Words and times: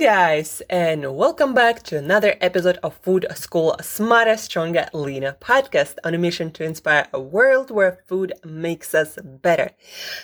guys, 0.00 0.62
and 0.70 1.14
welcome 1.14 1.52
back 1.52 1.82
to 1.82 1.98
another 1.98 2.34
episode 2.40 2.78
of 2.82 2.96
Food 3.02 3.26
School 3.34 3.76
Smarter, 3.82 4.38
Stronger, 4.38 4.88
Leaner 4.94 5.36
podcast 5.42 5.96
on 6.04 6.14
a 6.14 6.18
mission 6.18 6.50
to 6.52 6.64
inspire 6.64 7.06
a 7.12 7.20
world 7.20 7.70
where 7.70 7.98
food 8.06 8.32
makes 8.42 8.94
us 8.94 9.18
better. 9.22 9.72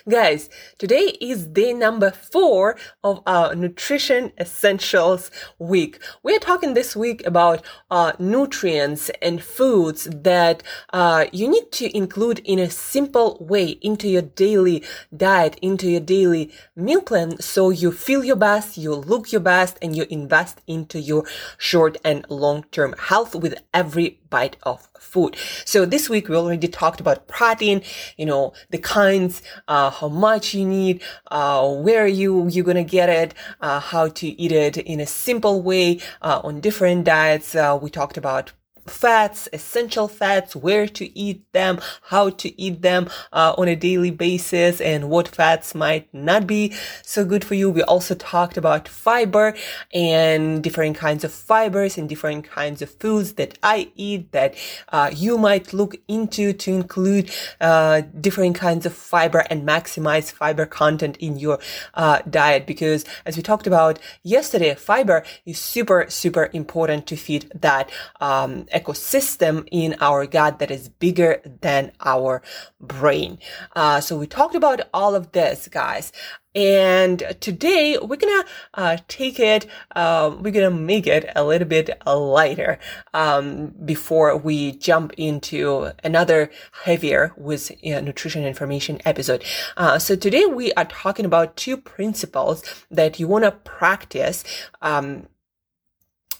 Guys, 0.09 0.49
today 0.79 1.19
is 1.21 1.47
day 1.47 1.75
number 1.75 2.11
four 2.11 2.79
of 3.05 3.21
our 3.27 3.55
Nutrition 3.55 4.33
Essentials 4.41 5.31
Week. 5.59 6.03
We're 6.23 6.39
talking 6.39 6.73
this 6.73 6.97
week 6.97 7.27
about 7.27 7.63
uh, 7.91 8.13
nutrients 8.19 9.11
and 9.21 9.45
foods 9.45 10.09
that 10.11 10.63
uh, 10.95 11.27
you 11.33 11.49
need 11.49 11.71
to 11.73 11.95
include 11.95 12.39
in 12.47 12.59
a 12.59 12.71
simple 12.71 13.37
way 13.41 13.73
into 13.83 14.09
your 14.09 14.23
daily 14.23 14.83
diet, 15.15 15.59
into 15.61 15.91
your 15.91 16.01
daily 16.01 16.51
meal 16.75 17.03
plan 17.03 17.39
so 17.43 17.69
you 17.69 17.93
feel 17.93 18.25
your 18.25 18.37
best, 18.37 18.79
you 18.79 18.95
look 18.95 19.33
your 19.33 19.43
best 19.43 19.66
and 19.83 19.97
you 19.97 20.07
invest 20.11 20.61
into 20.67 21.01
your 21.01 21.25
short 21.59 21.97
and 22.05 22.25
long 22.29 22.65
term 22.71 22.95
health 22.99 23.35
with 23.35 23.55
every 23.75 24.21
bite 24.31 24.57
of 24.63 24.89
food. 24.99 25.37
So 25.65 25.85
this 25.85 26.09
week 26.09 26.29
we 26.29 26.37
already 26.37 26.69
talked 26.69 27.01
about 27.01 27.27
protein, 27.27 27.83
you 28.17 28.27
know, 28.27 28.53
the 28.71 28.79
kinds, 28.79 29.43
uh, 29.69 29.91
how 29.91 30.09
much 30.09 30.55
you 30.55 30.67
need, 30.67 31.03
uh, 31.31 31.69
where 31.69 32.07
you, 32.07 32.49
you're 32.49 32.65
gonna 32.65 32.85
get 32.85 33.09
it, 33.09 33.35
uh, 33.61 33.81
how 33.81 34.09
to 34.09 34.27
eat 34.27 34.53
it 34.53 34.77
in 34.77 35.01
a 35.01 35.07
simple 35.07 35.63
way, 35.63 36.01
uh, 36.23 36.41
on 36.43 36.61
different 36.61 37.05
diets. 37.05 37.55
Uh, 37.55 37.79
we 37.81 37.91
talked 37.91 38.17
about 38.17 38.53
fats, 38.91 39.49
essential 39.53 40.09
fats, 40.09 40.57
where 40.57 40.87
to 40.87 41.19
eat 41.19 41.45
them, 41.53 41.81
how 42.03 42.31
to 42.31 42.61
eat 42.61 42.83
them 42.83 43.09
uh, 43.33 43.55
on 43.59 43.69
a 43.69 43.77
daily 43.77 44.11
basis, 44.11 44.81
and 44.81 45.11
what 45.11 45.29
fats 45.29 45.75
might 45.75 46.13
not 46.13 46.47
be 46.47 46.75
so 47.03 47.25
good 47.25 47.45
for 47.45 47.55
you. 47.55 47.71
We 47.71 47.83
also 47.83 48.15
talked 48.15 48.57
about 48.57 48.89
fiber 48.89 49.55
and 49.93 50.63
different 50.63 50.97
kinds 50.97 51.25
of 51.25 51.33
fibers 51.33 51.99
and 51.99 52.09
different 52.09 52.45
kinds 52.47 52.83
of 52.83 52.91
foods 52.91 53.35
that 53.35 53.59
I 53.63 53.91
eat 53.97 54.33
that 54.33 54.55
uh, 54.91 55.11
you 55.15 55.39
might 55.39 55.73
look 55.73 55.97
into 56.09 56.53
to 56.53 56.71
include 56.73 57.31
uh, 57.61 58.03
different 58.21 58.57
kinds 58.57 58.87
of 58.87 58.95
fiber 58.95 59.41
and 59.51 59.67
maximize 59.67 60.33
fiber 60.33 60.67
content 60.67 61.17
in 61.19 61.39
your 61.39 61.59
uh, 61.95 62.21
diet. 62.29 62.67
Because 62.67 63.05
as 63.25 63.37
we 63.37 63.43
talked 63.43 63.67
about 63.67 63.99
yesterday, 64.23 64.75
fiber 64.75 65.25
is 65.45 65.59
super, 65.59 66.07
super 66.09 66.51
important 66.53 67.07
to 67.07 67.17
feed 67.17 67.51
that 67.55 67.91
um, 68.21 68.67
ecosystem 68.79 69.67
in 69.71 69.97
our 70.01 70.27
gut 70.27 70.59
that 70.59 70.71
is 70.71 70.89
bigger 70.89 71.41
than 71.63 71.93
our 72.05 72.43
brain. 72.81 73.39
Uh, 73.75 74.01
so 74.01 74.19
we 74.19 74.27
talked 74.27 74.55
about 74.55 74.81
all 74.93 75.15
of 75.15 75.33
this, 75.33 75.69
guys. 75.69 76.13
And 76.57 77.23
today 77.41 77.99
we're 78.01 78.17
gonna 78.17 78.45
uh, 78.73 78.97
take 79.09 79.39
it, 79.39 79.67
uh, 79.95 80.35
we're 80.41 80.53
gonna 80.53 80.71
make 80.71 81.07
it 81.07 81.31
a 81.37 81.45
little 81.45 81.69
bit 81.69 81.91
lighter 82.07 82.79
um, 83.13 83.75
before 83.85 84.35
we 84.39 84.73
jump 84.73 85.13
into 85.19 85.93
another 86.03 86.51
heavier 86.85 87.35
with 87.37 87.71
uh, 87.85 88.01
nutrition 88.01 88.43
information 88.47 89.03
episode. 89.05 89.45
Uh, 89.77 89.99
so 89.99 90.17
today 90.17 90.47
we 90.47 90.73
are 90.73 90.87
talking 90.87 91.27
about 91.27 91.57
two 91.57 91.77
principles 91.77 92.65
that 92.91 93.21
you 93.21 93.29
wanna 93.29 93.53
practice. 93.53 94.43
Um, 94.81 95.29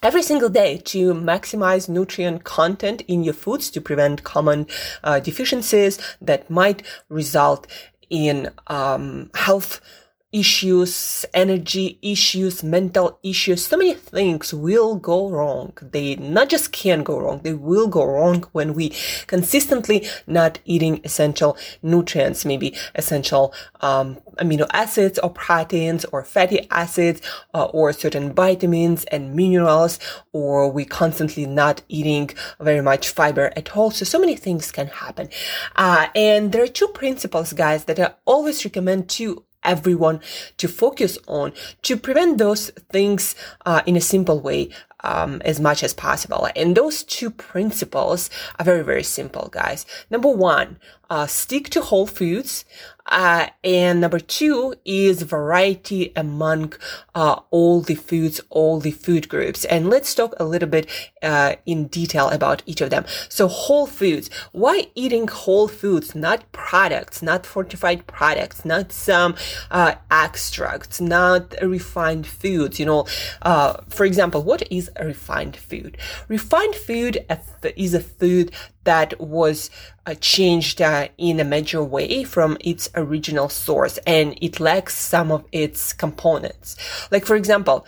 every 0.07 0.23
single 0.23 0.49
day 0.49 0.79
to 0.79 1.13
maximize 1.13 1.89
nutrient 1.89 2.45
content 2.45 3.03
in 3.09 3.25
your 3.25 3.35
foods 3.35 3.69
to 3.69 3.81
prevent 3.81 4.23
common 4.23 4.65
uh, 5.03 5.19
deficiencies 5.19 5.99
that 6.21 6.49
might 6.49 6.81
result 7.09 7.67
in 8.09 8.49
um, 8.69 9.29
health 9.35 9.81
issues, 10.37 11.25
energy 11.33 11.99
issues, 12.03 12.63
mental 12.63 13.19
issues, 13.23 13.65
so 13.65 13.77
many 13.79 13.95
things 13.95 14.53
will 14.53 14.97
go 14.97 15.31
wrong. 15.31 15.73
They 15.81 16.17
not 16.17 16.51
just 16.51 16.73
can 16.73 17.03
go 17.03 17.19
wrong, 17.19 17.41
they 17.43 17.55
will 17.55 17.89
go 17.89 18.05
wrong 18.05 18.45
when 18.53 18.75
we 18.75 18.93
consistently 19.27 20.07
not 20.27 20.59
eating 20.67 21.01
essential 21.05 21.57
nutrients, 21.83 22.45
maybe 22.45 22.77
essential 22.95 23.55
um, 23.81 24.19
amino 24.37 24.67
acids 24.75 25.19
or 25.21 25.31
proteins 25.31 26.05
or 26.13 26.23
fatty 26.23 26.69
acids 26.71 27.23
uh, 27.55 27.65
or 27.65 27.95
certain 27.95 28.35
vitamins 28.35 29.05
and 29.05 29.35
minerals, 29.35 29.99
or 30.33 30.71
we 30.71 30.85
constantly 30.85 31.47
not 31.47 31.81
eating 31.89 32.29
very 32.61 32.83
much 32.83 33.09
fiber 33.09 33.51
at 33.57 33.75
all. 33.75 33.91
So, 33.91 34.05
so 34.05 34.19
many 34.19 34.37
things 34.37 34.71
can 34.71 34.89
happen. 34.89 35.31
Uh, 35.77 36.09
and 36.15 36.53
there 36.53 36.63
are 36.63 36.69
two 36.69 36.89
principles, 36.89 37.55
guys, 37.55 37.85
that 37.85 37.99
I 37.99 38.13
always 38.27 38.67
recommend 38.67 39.09
to 39.17 39.46
everyone 39.67 40.21
to 40.57 40.69
focus 40.69 41.19
on 41.27 41.53
to 41.83 41.97
prevent 41.97 42.39
those 42.39 42.71
things 42.91 43.35
uh, 43.67 43.83
in 43.85 43.97
a 43.97 44.01
simple 44.01 44.41
way 44.41 44.71
um, 45.05 45.41
as 45.45 45.61
much 45.61 45.83
as 45.83 45.95
possible. 45.95 46.49
And 46.57 46.77
those 46.77 47.03
two 47.03 47.31
principles 47.31 48.31
are 48.59 48.65
very, 48.65 48.83
very 48.83 49.03
simple, 49.03 49.49
guys. 49.53 49.87
Number 50.11 50.29
one, 50.29 50.79
uh, 51.11 51.27
stick 51.27 51.69
to 51.71 51.81
whole 51.83 52.07
foods. 52.07 52.65
Uh, 53.09 53.47
and 53.63 54.01
number 54.01 54.19
two 54.19 54.75
is 54.85 55.23
variety 55.23 56.13
among 56.17 56.73
uh, 57.15 57.39
all 57.51 57.81
the 57.81 57.95
foods, 57.95 58.41
all 58.51 58.81
the 58.81 58.91
food 58.91 59.29
groups. 59.29 59.65
And 59.67 59.89
let's 59.89 60.13
talk 60.13 60.35
a 60.41 60.45
little 60.45 60.69
bit 60.69 60.89
uh, 61.23 61.55
in 61.67 61.87
detail 61.87 62.29
about 62.31 62.63
each 62.67 62.81
of 62.81 62.91
them. 62.91 63.05
So 63.29 63.47
whole 63.47 63.87
foods. 63.87 64.29
Why 64.51 64.89
eating 64.97 65.29
whole 65.29 65.69
foods, 65.69 66.15
not 66.17 66.51
products, 66.51 67.23
not 67.23 67.47
fortified 67.47 68.07
products, 68.09 68.65
not 68.65 68.91
some 68.91 69.37
uh, 69.71 69.95
extracts, 70.11 71.01
not 71.01 71.55
refined 71.63 72.27
foods? 72.27 72.81
You 72.81 72.87
know, 72.87 73.07
uh, 73.43 73.77
for 73.89 74.05
example, 74.05 74.43
what 74.43 74.71
is 74.71 74.91
a 74.97 75.07
refined 75.07 75.57
food? 75.57 75.97
Refined 76.27 76.75
food 76.75 77.25
is 77.77 77.95
a 77.95 78.01
food 78.01 78.51
that 78.87 79.21
was 79.21 79.71
uh, 80.07 80.15
changed 80.15 80.81
uh, 80.81 81.09
in 81.19 81.39
a 81.39 81.45
major 81.45 81.85
way 81.85 82.25
from 82.25 82.57
its 82.61 82.89
original 82.95 83.49
source 83.51 83.99
and 84.07 84.39
it 84.41 84.59
lacks 84.59 84.97
some 84.97 85.31
of 85.31 85.45
its 85.53 85.93
components. 85.93 86.77
Like, 87.11 87.27
for 87.27 87.37
example, 87.37 87.87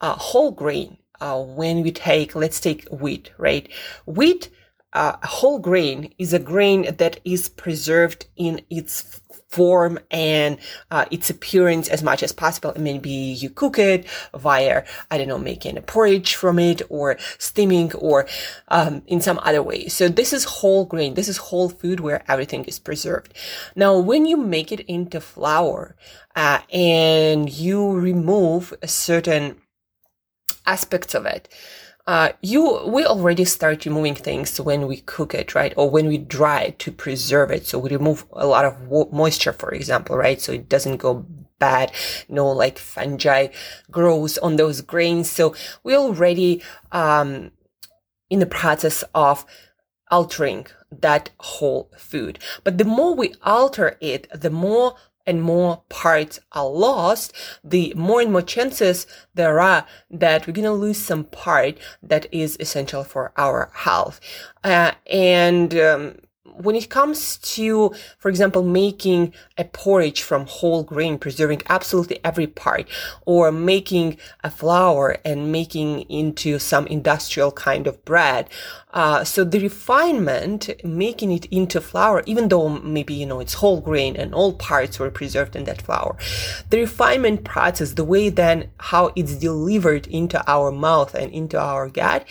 uh, 0.00 0.14
whole 0.14 0.50
grain. 0.50 0.98
Uh, 1.20 1.42
when 1.42 1.82
we 1.82 1.90
take, 1.90 2.36
let's 2.36 2.60
take 2.60 2.86
wheat, 2.92 3.32
right? 3.38 3.68
Wheat, 4.06 4.50
uh, 4.92 5.16
whole 5.22 5.58
grain 5.58 6.12
is 6.18 6.32
a 6.32 6.38
grain 6.38 6.94
that 6.96 7.20
is 7.24 7.48
preserved 7.48 8.26
in 8.36 8.60
its 8.70 9.20
form 9.48 9.98
and 10.10 10.58
uh, 10.90 11.06
its 11.10 11.30
appearance 11.30 11.88
as 11.88 12.02
much 12.02 12.22
as 12.22 12.32
possible. 12.32 12.72
maybe 12.76 13.10
you 13.10 13.48
cook 13.48 13.78
it 13.78 14.06
via, 14.34 14.84
I 15.10 15.18
don't 15.18 15.28
know, 15.28 15.38
making 15.38 15.78
a 15.78 15.82
porridge 15.82 16.34
from 16.34 16.58
it 16.58 16.82
or 16.90 17.16
steaming 17.38 17.94
or 17.94 18.26
um, 18.68 19.02
in 19.06 19.20
some 19.20 19.40
other 19.42 19.62
way. 19.62 19.88
So 19.88 20.08
this 20.08 20.32
is 20.32 20.44
whole 20.44 20.84
grain. 20.84 21.14
This 21.14 21.28
is 21.28 21.38
whole 21.38 21.70
food 21.70 22.00
where 22.00 22.22
everything 22.28 22.64
is 22.64 22.78
preserved. 22.78 23.34
Now, 23.74 23.98
when 23.98 24.26
you 24.26 24.36
make 24.36 24.70
it 24.70 24.80
into 24.80 25.20
flour 25.20 25.96
uh, 26.36 26.60
and 26.70 27.50
you 27.50 27.90
remove 27.90 28.74
certain 28.84 29.56
aspects 30.66 31.14
of 31.14 31.24
it, 31.24 31.48
uh, 32.08 32.32
you 32.40 32.62
we 32.86 33.04
already 33.04 33.44
start 33.44 33.84
removing 33.84 34.14
things 34.14 34.58
when 34.58 34.86
we 34.86 35.02
cook 35.02 35.34
it, 35.34 35.54
right? 35.54 35.74
Or 35.76 35.90
when 35.90 36.06
we 36.08 36.16
dry 36.16 36.62
it 36.62 36.78
to 36.78 36.90
preserve 36.90 37.50
it. 37.50 37.66
So 37.66 37.78
we 37.78 37.90
remove 37.90 38.24
a 38.32 38.46
lot 38.46 38.64
of 38.64 39.12
moisture, 39.12 39.52
for 39.52 39.70
example, 39.72 40.16
right? 40.16 40.40
So 40.40 40.52
it 40.52 40.70
doesn't 40.70 40.96
go 40.96 41.26
bad. 41.58 41.92
No, 42.26 42.48
like 42.48 42.78
fungi 42.78 43.48
grows 43.90 44.38
on 44.38 44.56
those 44.56 44.80
grains. 44.80 45.30
So 45.30 45.54
we 45.84 45.94
already 45.94 46.62
um, 46.92 47.50
in 48.30 48.38
the 48.38 48.46
process 48.46 49.04
of 49.14 49.44
altering 50.10 50.66
that 50.90 51.28
whole 51.40 51.90
food. 51.98 52.38
But 52.64 52.78
the 52.78 52.86
more 52.86 53.14
we 53.14 53.34
alter 53.42 53.98
it, 54.00 54.28
the 54.32 54.48
more 54.48 54.96
and 55.28 55.42
more 55.42 55.82
parts 55.90 56.40
are 56.52 56.66
lost, 56.66 57.32
the 57.62 57.92
more 57.94 58.22
and 58.22 58.32
more 58.32 58.42
chances 58.42 59.06
there 59.34 59.60
are 59.60 59.86
that 60.10 60.46
we're 60.46 60.54
going 60.54 60.64
to 60.64 60.72
lose 60.72 60.98
some 60.98 61.24
part 61.24 61.78
that 62.02 62.26
is 62.32 62.56
essential 62.58 63.04
for 63.04 63.32
our 63.36 63.70
health. 63.74 64.20
Uh, 64.64 64.92
and 65.06 65.78
um, 65.78 66.16
when 66.62 66.76
it 66.76 66.88
comes 66.88 67.38
to, 67.38 67.94
for 68.18 68.28
example, 68.28 68.62
making 68.62 69.32
a 69.56 69.64
porridge 69.64 70.22
from 70.22 70.46
whole 70.46 70.82
grain, 70.82 71.18
preserving 71.18 71.62
absolutely 71.68 72.18
every 72.24 72.46
part, 72.46 72.88
or 73.26 73.52
making 73.52 74.18
a 74.42 74.50
flour 74.50 75.18
and 75.24 75.52
making 75.52 76.02
into 76.02 76.58
some 76.58 76.86
industrial 76.86 77.52
kind 77.52 77.86
of 77.86 78.04
bread. 78.04 78.48
Uh, 78.92 79.22
so 79.22 79.44
the 79.44 79.60
refinement, 79.60 80.70
making 80.82 81.30
it 81.30 81.44
into 81.46 81.80
flour, 81.80 82.22
even 82.26 82.48
though 82.48 82.68
maybe, 82.68 83.14
you 83.14 83.26
know, 83.26 83.40
it's 83.40 83.54
whole 83.54 83.80
grain 83.80 84.16
and 84.16 84.34
all 84.34 84.52
parts 84.54 84.98
were 84.98 85.10
preserved 85.10 85.54
in 85.54 85.64
that 85.64 85.82
flour, 85.82 86.16
the 86.70 86.78
refinement 86.78 87.44
process, 87.44 87.92
the 87.92 88.04
way 88.04 88.28
then 88.30 88.70
how 88.78 89.12
it's 89.14 89.36
delivered 89.36 90.06
into 90.06 90.42
our 90.50 90.72
mouth 90.72 91.14
and 91.14 91.32
into 91.32 91.58
our 91.58 91.88
gut, 91.88 92.26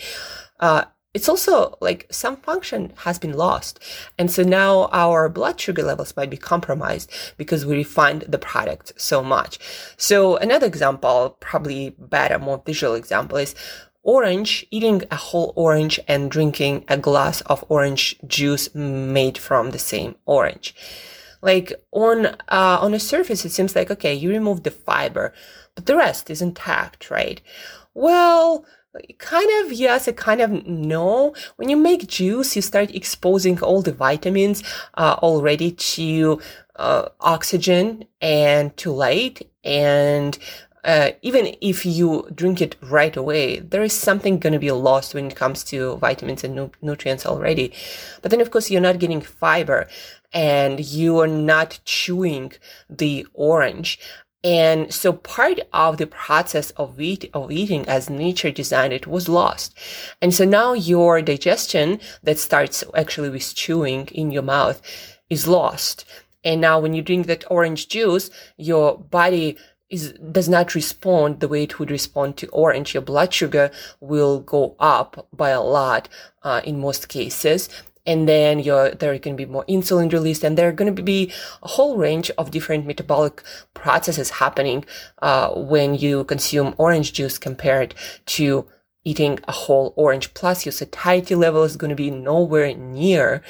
uh, 0.60 0.84
it's 1.14 1.28
also 1.28 1.76
like 1.80 2.06
some 2.10 2.36
function 2.36 2.92
has 2.98 3.18
been 3.18 3.32
lost. 3.32 3.80
And 4.18 4.30
so 4.30 4.42
now 4.42 4.88
our 4.92 5.28
blood 5.28 5.58
sugar 5.58 5.82
levels 5.82 6.14
might 6.16 6.30
be 6.30 6.36
compromised 6.36 7.10
because 7.36 7.64
we 7.64 7.76
refined 7.76 8.24
the 8.28 8.38
product 8.38 8.92
so 8.96 9.22
much. 9.22 9.58
So 9.96 10.36
another 10.36 10.66
example, 10.66 11.36
probably 11.40 11.94
better, 11.98 12.38
more 12.38 12.62
visual 12.64 12.94
example 12.94 13.38
is 13.38 13.54
orange, 14.02 14.66
eating 14.70 15.02
a 15.10 15.16
whole 15.16 15.52
orange 15.56 15.98
and 16.06 16.30
drinking 16.30 16.84
a 16.88 16.98
glass 16.98 17.40
of 17.42 17.64
orange 17.68 18.16
juice 18.26 18.74
made 18.74 19.38
from 19.38 19.70
the 19.70 19.78
same 19.78 20.14
orange. 20.26 20.74
Like 21.40 21.72
on, 21.92 22.26
uh, 22.26 22.78
on 22.80 22.92
the 22.92 23.00
surface, 23.00 23.44
it 23.44 23.50
seems 23.50 23.74
like, 23.74 23.90
okay, 23.90 24.12
you 24.12 24.28
remove 24.30 24.62
the 24.62 24.70
fiber, 24.70 25.32
but 25.74 25.86
the 25.86 25.96
rest 25.96 26.30
is 26.30 26.42
intact, 26.42 27.10
right? 27.10 27.40
Well, 27.94 28.64
kind 29.18 29.50
of 29.64 29.72
yes, 29.72 30.08
a 30.08 30.12
kind 30.12 30.40
of 30.40 30.66
no. 30.66 31.34
When 31.56 31.68
you 31.68 31.76
make 31.76 32.06
juice, 32.06 32.56
you 32.56 32.62
start 32.62 32.94
exposing 32.94 33.60
all 33.60 33.82
the 33.82 33.92
vitamins 33.92 34.62
uh, 34.94 35.16
already 35.22 35.72
to 35.72 36.40
uh, 36.76 37.08
oxygen 37.20 38.04
and 38.20 38.76
to 38.78 38.92
light 38.92 39.50
and 39.64 40.38
uh, 40.84 41.10
even 41.22 41.54
if 41.60 41.84
you 41.84 42.26
drink 42.34 42.60
it 42.62 42.76
right 42.80 43.16
away, 43.16 43.58
there 43.58 43.82
is 43.82 43.92
something 43.92 44.38
going 44.38 44.52
to 44.52 44.58
be 44.58 44.70
lost 44.70 45.14
when 45.14 45.26
it 45.26 45.36
comes 45.36 45.64
to 45.64 45.96
vitamins 45.96 46.44
and 46.44 46.54
nu- 46.54 46.70
nutrients 46.80 47.26
already. 47.26 47.72
But 48.22 48.30
then, 48.30 48.40
of 48.40 48.50
course, 48.50 48.70
you're 48.70 48.80
not 48.80 48.98
getting 48.98 49.20
fiber 49.20 49.88
and 50.32 50.80
you 50.80 51.18
are 51.18 51.26
not 51.26 51.80
chewing 51.84 52.52
the 52.88 53.26
orange. 53.34 53.98
And 54.44 54.94
so 54.94 55.12
part 55.12 55.60
of 55.72 55.96
the 55.96 56.06
process 56.06 56.70
of, 56.72 57.00
eat, 57.00 57.28
of 57.34 57.50
eating 57.50 57.88
as 57.88 58.08
nature 58.08 58.52
designed 58.52 58.92
it 58.92 59.06
was 59.06 59.28
lost. 59.28 59.76
And 60.22 60.32
so 60.32 60.44
now 60.44 60.74
your 60.74 61.20
digestion 61.22 62.00
that 62.22 62.38
starts 62.38 62.84
actually 62.94 63.30
with 63.30 63.54
chewing 63.54 64.06
in 64.08 64.30
your 64.30 64.42
mouth 64.42 64.80
is 65.28 65.48
lost. 65.48 66.04
And 66.44 66.60
now 66.60 66.78
when 66.78 66.94
you 66.94 67.02
drink 67.02 67.26
that 67.26 67.44
orange 67.50 67.88
juice, 67.88 68.30
your 68.56 68.96
body 68.96 69.58
is 69.90 70.12
does 70.12 70.48
not 70.48 70.74
respond 70.74 71.40
the 71.40 71.48
way 71.48 71.62
it 71.62 71.78
would 71.78 71.90
respond 71.90 72.36
to 72.36 72.46
orange. 72.48 72.94
Your 72.94 73.02
blood 73.02 73.32
sugar 73.32 73.70
will 74.00 74.40
go 74.40 74.76
up 74.78 75.26
by 75.32 75.50
a 75.50 75.62
lot 75.62 76.08
uh, 76.42 76.60
in 76.64 76.78
most 76.78 77.08
cases, 77.08 77.68
and 78.08 78.26
then 78.26 78.58
your 78.58 78.90
there 78.92 79.16
can 79.18 79.36
be 79.36 79.44
more 79.44 79.64
insulin 79.66 80.10
released 80.10 80.42
and 80.42 80.56
there 80.56 80.68
are 80.68 80.78
going 80.80 80.94
to 80.96 81.02
be 81.02 81.30
a 81.62 81.68
whole 81.68 81.96
range 81.96 82.30
of 82.38 82.50
different 82.50 82.86
metabolic 82.86 83.42
processes 83.74 84.30
happening 84.42 84.84
uh, 85.22 85.50
when 85.50 85.94
you 85.94 86.24
consume 86.24 86.74
orange 86.78 87.12
juice 87.12 87.38
compared 87.38 87.94
to 88.24 88.66
eating 89.04 89.38
a 89.46 89.52
whole 89.52 89.92
orange. 89.96 90.34
Plus 90.34 90.66
your 90.66 90.72
satiety 90.72 91.34
level 91.34 91.62
is 91.62 91.76
going 91.76 91.90
to 91.90 91.94
be 91.94 92.10
nowhere 92.10 92.74
near 92.74 93.42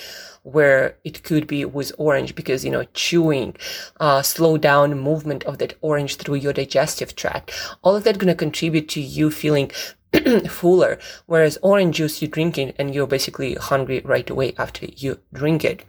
where 0.42 0.96
it 1.04 1.22
could 1.22 1.46
be 1.46 1.64
with 1.64 1.92
orange 1.98 2.34
because 2.34 2.64
you 2.64 2.70
know 2.70 2.84
chewing 2.94 3.54
uh, 4.00 4.22
slow 4.22 4.56
down 4.56 4.98
movement 4.98 5.44
of 5.44 5.58
that 5.58 5.74
orange 5.82 6.16
through 6.16 6.36
your 6.36 6.52
digestive 6.52 7.14
tract 7.14 7.52
all 7.82 7.94
of 7.94 8.04
that 8.04 8.18
going 8.18 8.28
to 8.28 8.34
contribute 8.34 8.88
to 8.88 9.00
you 9.00 9.30
feeling 9.30 9.70
fuller. 10.48 10.98
Whereas 11.26 11.58
orange 11.62 11.96
juice 11.96 12.22
you 12.22 12.28
drink 12.28 12.58
it 12.58 12.74
and 12.78 12.94
you're 12.94 13.06
basically 13.06 13.54
hungry 13.54 14.00
right 14.04 14.28
away 14.28 14.54
after 14.58 14.86
you 14.86 15.20
drink 15.32 15.64
it. 15.64 15.84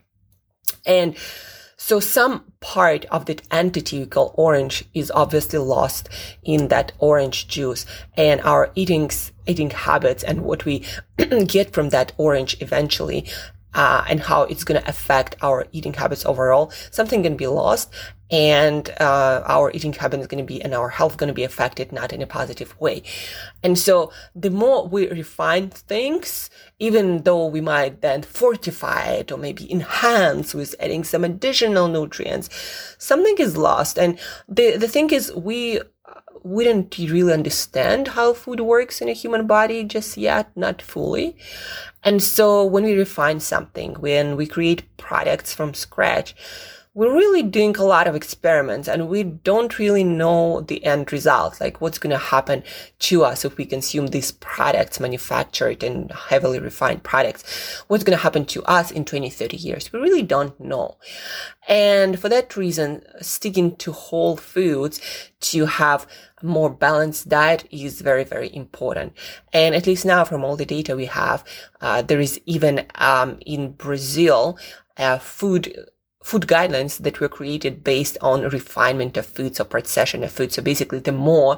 And 0.85 1.15
so 1.77 2.01
some 2.01 2.43
part 2.59 3.05
of 3.05 3.25
that 3.25 3.41
entity 3.51 3.99
we 3.99 4.05
call 4.05 4.33
orange 4.35 4.83
is 4.93 5.11
obviously 5.11 5.59
lost 5.59 6.09
in 6.43 6.67
that 6.67 6.91
orange 6.99 7.47
juice 7.47 7.85
and 8.17 8.41
our 8.41 8.69
eating, 8.75 9.09
eating 9.47 9.69
habits 9.69 10.23
and 10.23 10.41
what 10.41 10.65
we 10.65 10.83
get 11.47 11.71
from 11.71 11.89
that 11.89 12.11
orange 12.17 12.61
eventually 12.61 13.25
uh, 13.73 14.03
and 14.09 14.19
how 14.19 14.43
it's 14.43 14.63
going 14.63 14.81
to 14.81 14.89
affect 14.89 15.35
our 15.41 15.67
eating 15.71 15.93
habits 15.93 16.25
overall. 16.25 16.71
Something 16.91 17.23
can 17.23 17.37
be 17.37 17.47
lost 17.47 17.91
and 18.31 18.89
uh, 18.99 19.41
our 19.45 19.71
eating 19.71 19.93
habit 19.93 20.19
is 20.19 20.27
going 20.27 20.43
to 20.43 20.47
be 20.47 20.61
and 20.61 20.73
our 20.73 20.89
health 20.89 21.17
going 21.17 21.29
to 21.29 21.33
be 21.33 21.43
affected 21.43 21.91
not 21.91 22.13
in 22.13 22.21
a 22.21 22.27
positive 22.27 22.79
way 22.79 23.01
and 23.63 23.77
so 23.77 24.11
the 24.35 24.51
more 24.51 24.87
we 24.87 25.09
refine 25.09 25.69
things 25.69 26.49
even 26.77 27.23
though 27.23 27.45
we 27.47 27.59
might 27.59 28.01
then 28.01 28.21
fortify 28.21 29.03
it 29.05 29.31
or 29.31 29.37
maybe 29.37 29.71
enhance 29.71 30.53
with 30.53 30.75
adding 30.79 31.03
some 31.03 31.23
additional 31.23 31.87
nutrients 31.87 32.49
something 32.99 33.35
is 33.39 33.57
lost 33.57 33.97
and 33.97 34.19
the 34.47 34.77
the 34.77 34.87
thing 34.87 35.09
is 35.09 35.33
we 35.33 35.79
we 36.49 36.63
don't 36.63 36.97
really 36.97 37.31
understand 37.31 38.09
how 38.09 38.33
food 38.33 38.59
works 38.59 39.01
in 39.01 39.07
a 39.09 39.13
human 39.13 39.45
body 39.45 39.83
just 39.83 40.17
yet, 40.17 40.49
not 40.55 40.81
fully. 40.81 41.37
And 42.03 42.23
so 42.23 42.65
when 42.65 42.83
we 42.83 42.97
refine 42.97 43.39
something, 43.39 43.93
when 43.95 44.35
we 44.35 44.47
create 44.47 44.83
products 44.97 45.53
from 45.53 45.75
scratch, 45.75 46.33
we're 46.95 47.13
really 47.13 47.43
doing 47.43 47.77
a 47.77 47.83
lot 47.83 48.07
of 48.07 48.15
experiments 48.15 48.87
and 48.87 49.07
we 49.07 49.23
don't 49.23 49.77
really 49.77 50.03
know 50.03 50.61
the 50.61 50.83
end 50.83 51.13
result, 51.13 51.61
like 51.61 51.79
what's 51.79 51.99
going 51.99 52.09
to 52.09 52.17
happen 52.17 52.63
to 52.97 53.23
us 53.23 53.45
if 53.45 53.57
we 53.57 53.65
consume 53.65 54.07
these 54.07 54.31
products 54.31 54.99
manufactured 54.99 55.83
and 55.83 56.11
heavily 56.11 56.57
refined 56.59 57.03
products. 57.03 57.83
What's 57.87 58.03
going 58.03 58.17
to 58.17 58.23
happen 58.23 58.43
to 58.47 58.63
us 58.63 58.89
in 58.89 59.05
20, 59.05 59.29
30 59.29 59.57
years? 59.57 59.93
We 59.93 59.99
really 59.99 60.23
don't 60.23 60.59
know. 60.59 60.97
And 61.67 62.19
for 62.19 62.27
that 62.27 62.57
reason, 62.57 63.03
sticking 63.21 63.75
to 63.77 63.91
whole 63.91 64.35
foods 64.35 64.99
to 65.41 65.67
have 65.67 66.07
a 66.41 66.45
more 66.45 66.71
balanced 66.71 67.29
diet 67.29 67.67
is 67.69 68.01
very, 68.01 68.23
very 68.23 68.53
important. 68.55 69.13
And 69.53 69.75
at 69.75 69.85
least 69.85 70.05
now 70.05 70.25
from 70.25 70.43
all 70.43 70.55
the 70.55 70.65
data 70.65 70.95
we 70.95 71.05
have, 71.05 71.43
uh, 71.81 72.01
there 72.01 72.19
is 72.19 72.41
even, 72.47 72.87
um, 72.95 73.37
in 73.45 73.73
Brazil, 73.73 74.57
uh, 74.97 75.19
food 75.19 75.71
food 76.23 76.43
guidelines 76.43 76.97
that 76.97 77.19
were 77.19 77.29
created 77.29 77.83
based 77.83 78.17
on 78.21 78.49
refinement 78.49 79.17
of 79.17 79.25
foods 79.25 79.59
or 79.59 79.65
procession 79.65 80.23
of 80.23 80.31
foods. 80.31 80.55
So 80.55 80.61
basically, 80.61 80.99
the 80.99 81.11
more 81.11 81.57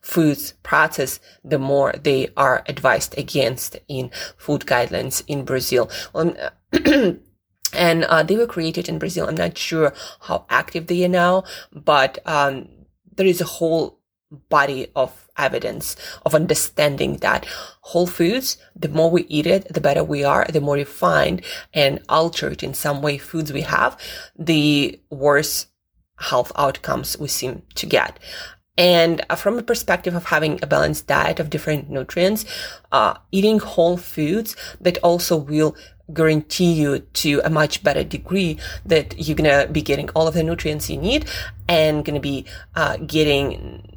foods 0.00 0.52
processed, 0.62 1.20
the 1.44 1.58
more 1.58 1.92
they 1.92 2.28
are 2.36 2.62
advised 2.66 3.18
against 3.18 3.76
in 3.88 4.10
food 4.36 4.62
guidelines 4.62 5.22
in 5.26 5.44
Brazil. 5.44 5.90
And 7.72 8.04
uh, 8.04 8.22
they 8.22 8.36
were 8.36 8.46
created 8.46 8.88
in 8.88 8.98
Brazil. 8.98 9.28
I'm 9.28 9.34
not 9.34 9.58
sure 9.58 9.92
how 10.20 10.46
active 10.48 10.86
they 10.86 11.04
are 11.04 11.08
now, 11.08 11.44
but 11.72 12.18
um, 12.26 12.68
there 13.16 13.26
is 13.26 13.40
a 13.40 13.44
whole 13.44 13.98
body 14.48 14.88
of 14.94 15.28
evidence 15.36 15.96
of 16.24 16.34
understanding 16.34 17.18
that 17.18 17.44
whole 17.82 18.06
foods, 18.06 18.56
the 18.74 18.88
more 18.88 19.10
we 19.10 19.22
eat 19.24 19.46
it, 19.46 19.72
the 19.72 19.80
better 19.80 20.02
we 20.02 20.24
are, 20.24 20.46
the 20.46 20.60
more 20.60 20.76
refined 20.76 21.42
and 21.74 22.00
altered 22.08 22.62
in 22.62 22.74
some 22.74 23.02
way 23.02 23.18
foods 23.18 23.52
we 23.52 23.62
have, 23.62 23.98
the 24.38 24.98
worse 25.10 25.66
health 26.18 26.52
outcomes 26.56 27.18
we 27.18 27.28
seem 27.28 27.62
to 27.74 27.86
get. 27.86 28.18
And 28.78 29.24
uh, 29.30 29.36
from 29.36 29.58
a 29.58 29.62
perspective 29.62 30.14
of 30.14 30.26
having 30.26 30.58
a 30.62 30.66
balanced 30.66 31.06
diet 31.06 31.40
of 31.40 31.48
different 31.48 31.88
nutrients, 31.88 32.44
uh, 32.92 33.14
eating 33.32 33.58
whole 33.58 33.96
foods 33.96 34.54
that 34.80 34.98
also 34.98 35.36
will 35.36 35.74
guarantee 36.12 36.72
you 36.72 37.00
to 37.00 37.40
a 37.44 37.50
much 37.50 37.82
better 37.82 38.04
degree 38.04 38.58
that 38.84 39.18
you're 39.18 39.36
gonna 39.36 39.66
be 39.66 39.82
getting 39.82 40.08
all 40.10 40.28
of 40.28 40.34
the 40.34 40.42
nutrients 40.42 40.88
you 40.88 40.96
need 40.96 41.28
and 41.68 42.04
gonna 42.04 42.20
be 42.20 42.44
uh, 42.76 42.96
getting 42.98 43.95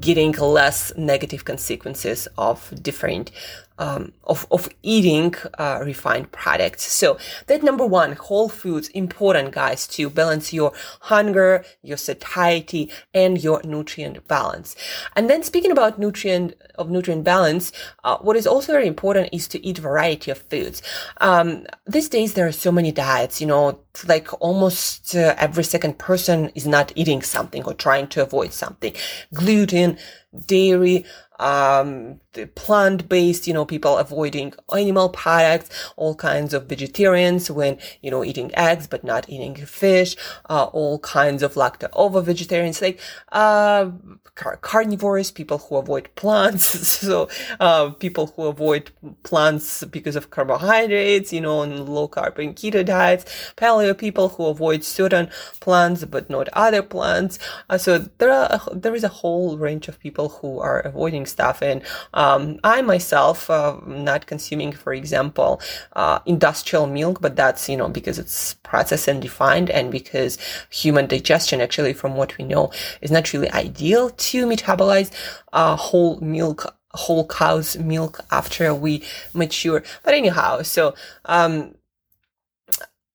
getting 0.00 0.32
less 0.32 0.92
negative 0.96 1.44
consequences 1.44 2.28
of 2.38 2.72
different 2.82 3.30
um, 3.78 4.12
of, 4.24 4.46
of 4.50 4.68
eating 4.82 5.34
uh, 5.58 5.80
refined 5.84 6.30
products. 6.32 6.90
So 6.92 7.18
that 7.46 7.62
number 7.62 7.86
one, 7.86 8.12
whole 8.12 8.48
foods, 8.48 8.88
important 8.88 9.52
guys 9.52 9.86
to 9.88 10.08
balance 10.10 10.52
your 10.52 10.72
hunger, 11.00 11.64
your 11.82 11.96
satiety, 11.96 12.90
and 13.12 13.42
your 13.42 13.60
nutrient 13.64 14.26
balance. 14.28 14.76
And 15.16 15.28
then 15.28 15.42
speaking 15.42 15.70
about 15.72 15.98
nutrient 15.98 16.54
of 16.76 16.90
nutrient 16.90 17.24
balance, 17.24 17.72
uh, 18.04 18.18
what 18.18 18.36
is 18.36 18.46
also 18.46 18.72
very 18.72 18.86
important 18.86 19.30
is 19.32 19.48
to 19.48 19.64
eat 19.66 19.78
variety 19.78 20.30
of 20.30 20.38
foods. 20.38 20.82
Um, 21.20 21.66
these 21.86 22.08
days 22.08 22.34
there 22.34 22.46
are 22.46 22.52
so 22.52 22.72
many 22.72 22.92
diets, 22.92 23.40
you 23.40 23.46
know, 23.46 23.80
like 24.06 24.28
almost 24.40 25.14
uh, 25.14 25.34
every 25.38 25.64
second 25.64 25.98
person 25.98 26.50
is 26.54 26.66
not 26.66 26.92
eating 26.94 27.22
something 27.22 27.64
or 27.64 27.74
trying 27.74 28.08
to 28.08 28.22
avoid 28.22 28.52
something. 28.52 28.94
Gluten, 29.32 29.98
dairy, 30.46 31.04
um, 31.38 32.20
plant-based, 32.54 33.46
you 33.46 33.54
know, 33.54 33.64
people 33.64 33.96
avoiding 33.98 34.54
animal 34.74 35.08
products, 35.08 35.70
all 35.96 36.14
kinds 36.14 36.54
of 36.54 36.66
vegetarians 36.66 37.50
when, 37.50 37.78
you 38.02 38.10
know, 38.10 38.24
eating 38.24 38.54
eggs, 38.54 38.86
but 38.86 39.04
not 39.04 39.28
eating 39.28 39.54
fish, 39.54 40.16
uh, 40.48 40.64
all 40.64 40.98
kinds 41.00 41.42
of 41.42 41.54
lacto-ovo 41.54 42.20
vegetarians, 42.20 42.80
like, 42.80 43.00
uh, 43.32 43.90
car- 44.34 44.58
carnivores, 44.58 45.30
people 45.30 45.58
who 45.58 45.76
avoid 45.76 46.08
plants. 46.14 46.64
so, 46.88 47.28
uh, 47.60 47.90
people 47.90 48.32
who 48.36 48.44
avoid 48.44 48.90
plants 49.22 49.84
because 49.84 50.16
of 50.16 50.30
carbohydrates, 50.30 51.32
you 51.32 51.40
know, 51.40 51.62
and 51.62 51.88
low 51.88 52.08
carb 52.08 52.38
and 52.38 52.56
keto 52.56 52.84
diets, 52.84 53.24
paleo 53.56 53.96
people 53.96 54.30
who 54.30 54.46
avoid 54.46 54.84
certain 54.84 55.28
plants, 55.60 56.04
but 56.04 56.30
not 56.30 56.48
other 56.52 56.82
plants. 56.82 57.38
Uh, 57.68 57.78
so 57.78 57.98
there 57.98 58.32
are, 58.32 58.60
there 58.72 58.94
is 58.94 59.04
a 59.04 59.08
whole 59.08 59.56
range 59.56 59.88
of 59.88 59.98
people 59.98 60.23
people 60.24 60.38
who 60.40 60.60
are 60.60 60.80
avoiding 60.80 61.26
stuff. 61.26 61.62
And 61.62 61.82
um, 62.14 62.58
I 62.64 62.82
myself, 62.82 63.50
uh, 63.50 63.76
not 63.86 64.26
consuming, 64.26 64.72
for 64.72 64.92
example, 64.92 65.60
uh, 65.96 66.18
industrial 66.26 66.86
milk, 66.86 67.20
but 67.20 67.36
that's, 67.36 67.68
you 67.68 67.76
know, 67.76 67.88
because 67.88 68.18
it's 68.18 68.54
processed 68.62 69.08
and 69.08 69.20
defined 69.22 69.70
and 69.70 69.90
because 69.90 70.38
human 70.70 71.06
digestion, 71.06 71.60
actually, 71.60 71.94
from 71.94 72.16
what 72.16 72.36
we 72.38 72.44
know, 72.44 72.70
is 73.00 73.10
not 73.10 73.32
really 73.32 73.50
ideal 73.52 74.10
to 74.10 74.46
metabolize 74.46 75.10
uh, 75.52 75.76
whole 75.76 76.20
milk 76.20 76.76
whole 76.96 77.26
cow's 77.26 77.76
milk 77.76 78.20
after 78.30 78.72
we 78.72 79.02
mature. 79.32 79.82
But 80.04 80.14
anyhow, 80.14 80.62
so 80.62 80.94
um, 81.24 81.74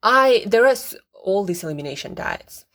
I 0.03 0.43
there 0.45 0.67
is 0.67 0.97
all 1.19 1.43
these 1.43 1.63
elimination 1.63 2.13
diets. 2.13 2.65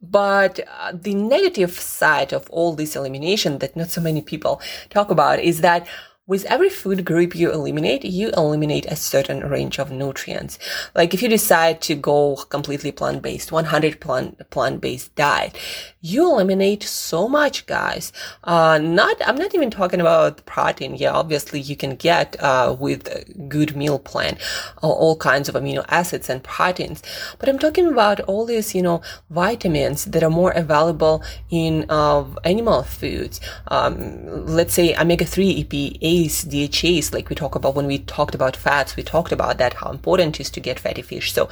But 0.00 0.60
uh, 0.60 0.92
the 0.94 1.14
negative 1.14 1.72
side 1.72 2.32
of 2.32 2.48
all 2.50 2.74
this 2.74 2.96
elimination 2.96 3.58
that 3.58 3.76
not 3.76 3.90
so 3.90 4.00
many 4.00 4.20
people 4.22 4.60
talk 4.90 5.10
about 5.10 5.40
is 5.40 5.60
that 5.62 5.86
with 6.26 6.46
every 6.46 6.70
food 6.70 7.04
group 7.04 7.36
you 7.36 7.52
eliminate, 7.52 8.02
you 8.02 8.30
eliminate 8.34 8.86
a 8.86 8.96
certain 8.96 9.40
range 9.40 9.78
of 9.78 9.90
nutrients. 9.90 10.58
Like 10.94 11.12
if 11.12 11.20
you 11.22 11.28
decide 11.28 11.82
to 11.82 11.94
go 11.94 12.36
completely 12.48 12.92
plant-based, 12.92 13.52
100 13.52 14.00
plant, 14.00 14.48
plant-based 14.48 15.14
diet, 15.16 15.54
you 16.00 16.24
eliminate 16.24 16.82
so 16.82 17.28
much, 17.28 17.66
guys. 17.66 18.10
Uh, 18.42 18.78
not, 18.78 19.20
I'm 19.26 19.36
not 19.36 19.54
even 19.54 19.70
talking 19.70 20.00
about 20.00 20.44
protein. 20.46 20.96
Yeah, 20.96 21.12
obviously 21.12 21.60
you 21.60 21.76
can 21.76 21.94
get, 21.94 22.42
uh, 22.42 22.74
with 22.78 23.48
good 23.50 23.76
meal 23.76 23.98
plan, 23.98 24.38
all 24.80 25.16
kinds 25.16 25.50
of 25.50 25.54
amino 25.54 25.84
acids 25.88 26.30
and 26.30 26.42
proteins. 26.42 27.02
But 27.38 27.50
I'm 27.50 27.58
talking 27.58 27.86
about 27.86 28.20
all 28.20 28.46
these, 28.46 28.74
you 28.74 28.80
know, 28.80 29.02
vitamins 29.28 30.06
that 30.06 30.22
are 30.22 30.30
more 30.30 30.52
available 30.52 31.22
in, 31.50 31.84
uh, 31.90 32.24
animal 32.44 32.82
foods. 32.82 33.42
Um, 33.68 34.46
let's 34.46 34.72
say 34.72 34.94
omega-3 34.96 35.66
EPA 35.66 36.13
DHAs, 36.44 37.12
like 37.12 37.28
we 37.28 37.36
talk 37.36 37.54
about 37.54 37.74
when 37.74 37.86
we 37.86 37.98
talked 37.98 38.34
about 38.34 38.56
fats, 38.56 38.96
we 38.96 39.02
talked 39.02 39.32
about 39.32 39.58
that, 39.58 39.74
how 39.74 39.90
important 39.90 40.36
it 40.36 40.42
is 40.42 40.50
to 40.50 40.60
get 40.60 40.78
fatty 40.80 41.02
fish. 41.02 41.32
So 41.32 41.48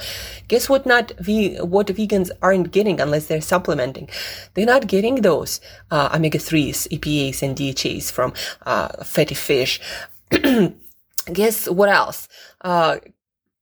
guess 0.47 0.69
what 0.69 0.85
not, 0.85 1.11
ve- 1.19 1.57
what 1.57 1.87
vegans 1.87 2.29
aren't 2.41 2.71
getting 2.71 2.99
unless 3.01 3.27
they're 3.27 3.41
supplementing? 3.41 4.09
They're 4.53 4.65
not 4.65 4.87
getting 4.87 5.15
those, 5.15 5.61
uh, 5.91 6.09
omega-3s, 6.13 6.87
EPAs 6.89 7.41
and 7.41 7.55
DHAs 7.55 8.11
from, 8.11 8.33
uh, 8.65 9.03
fatty 9.03 9.35
fish. 9.35 9.79
guess 11.33 11.69
what 11.69 11.89
else? 11.89 12.27
Uh, 12.61 12.97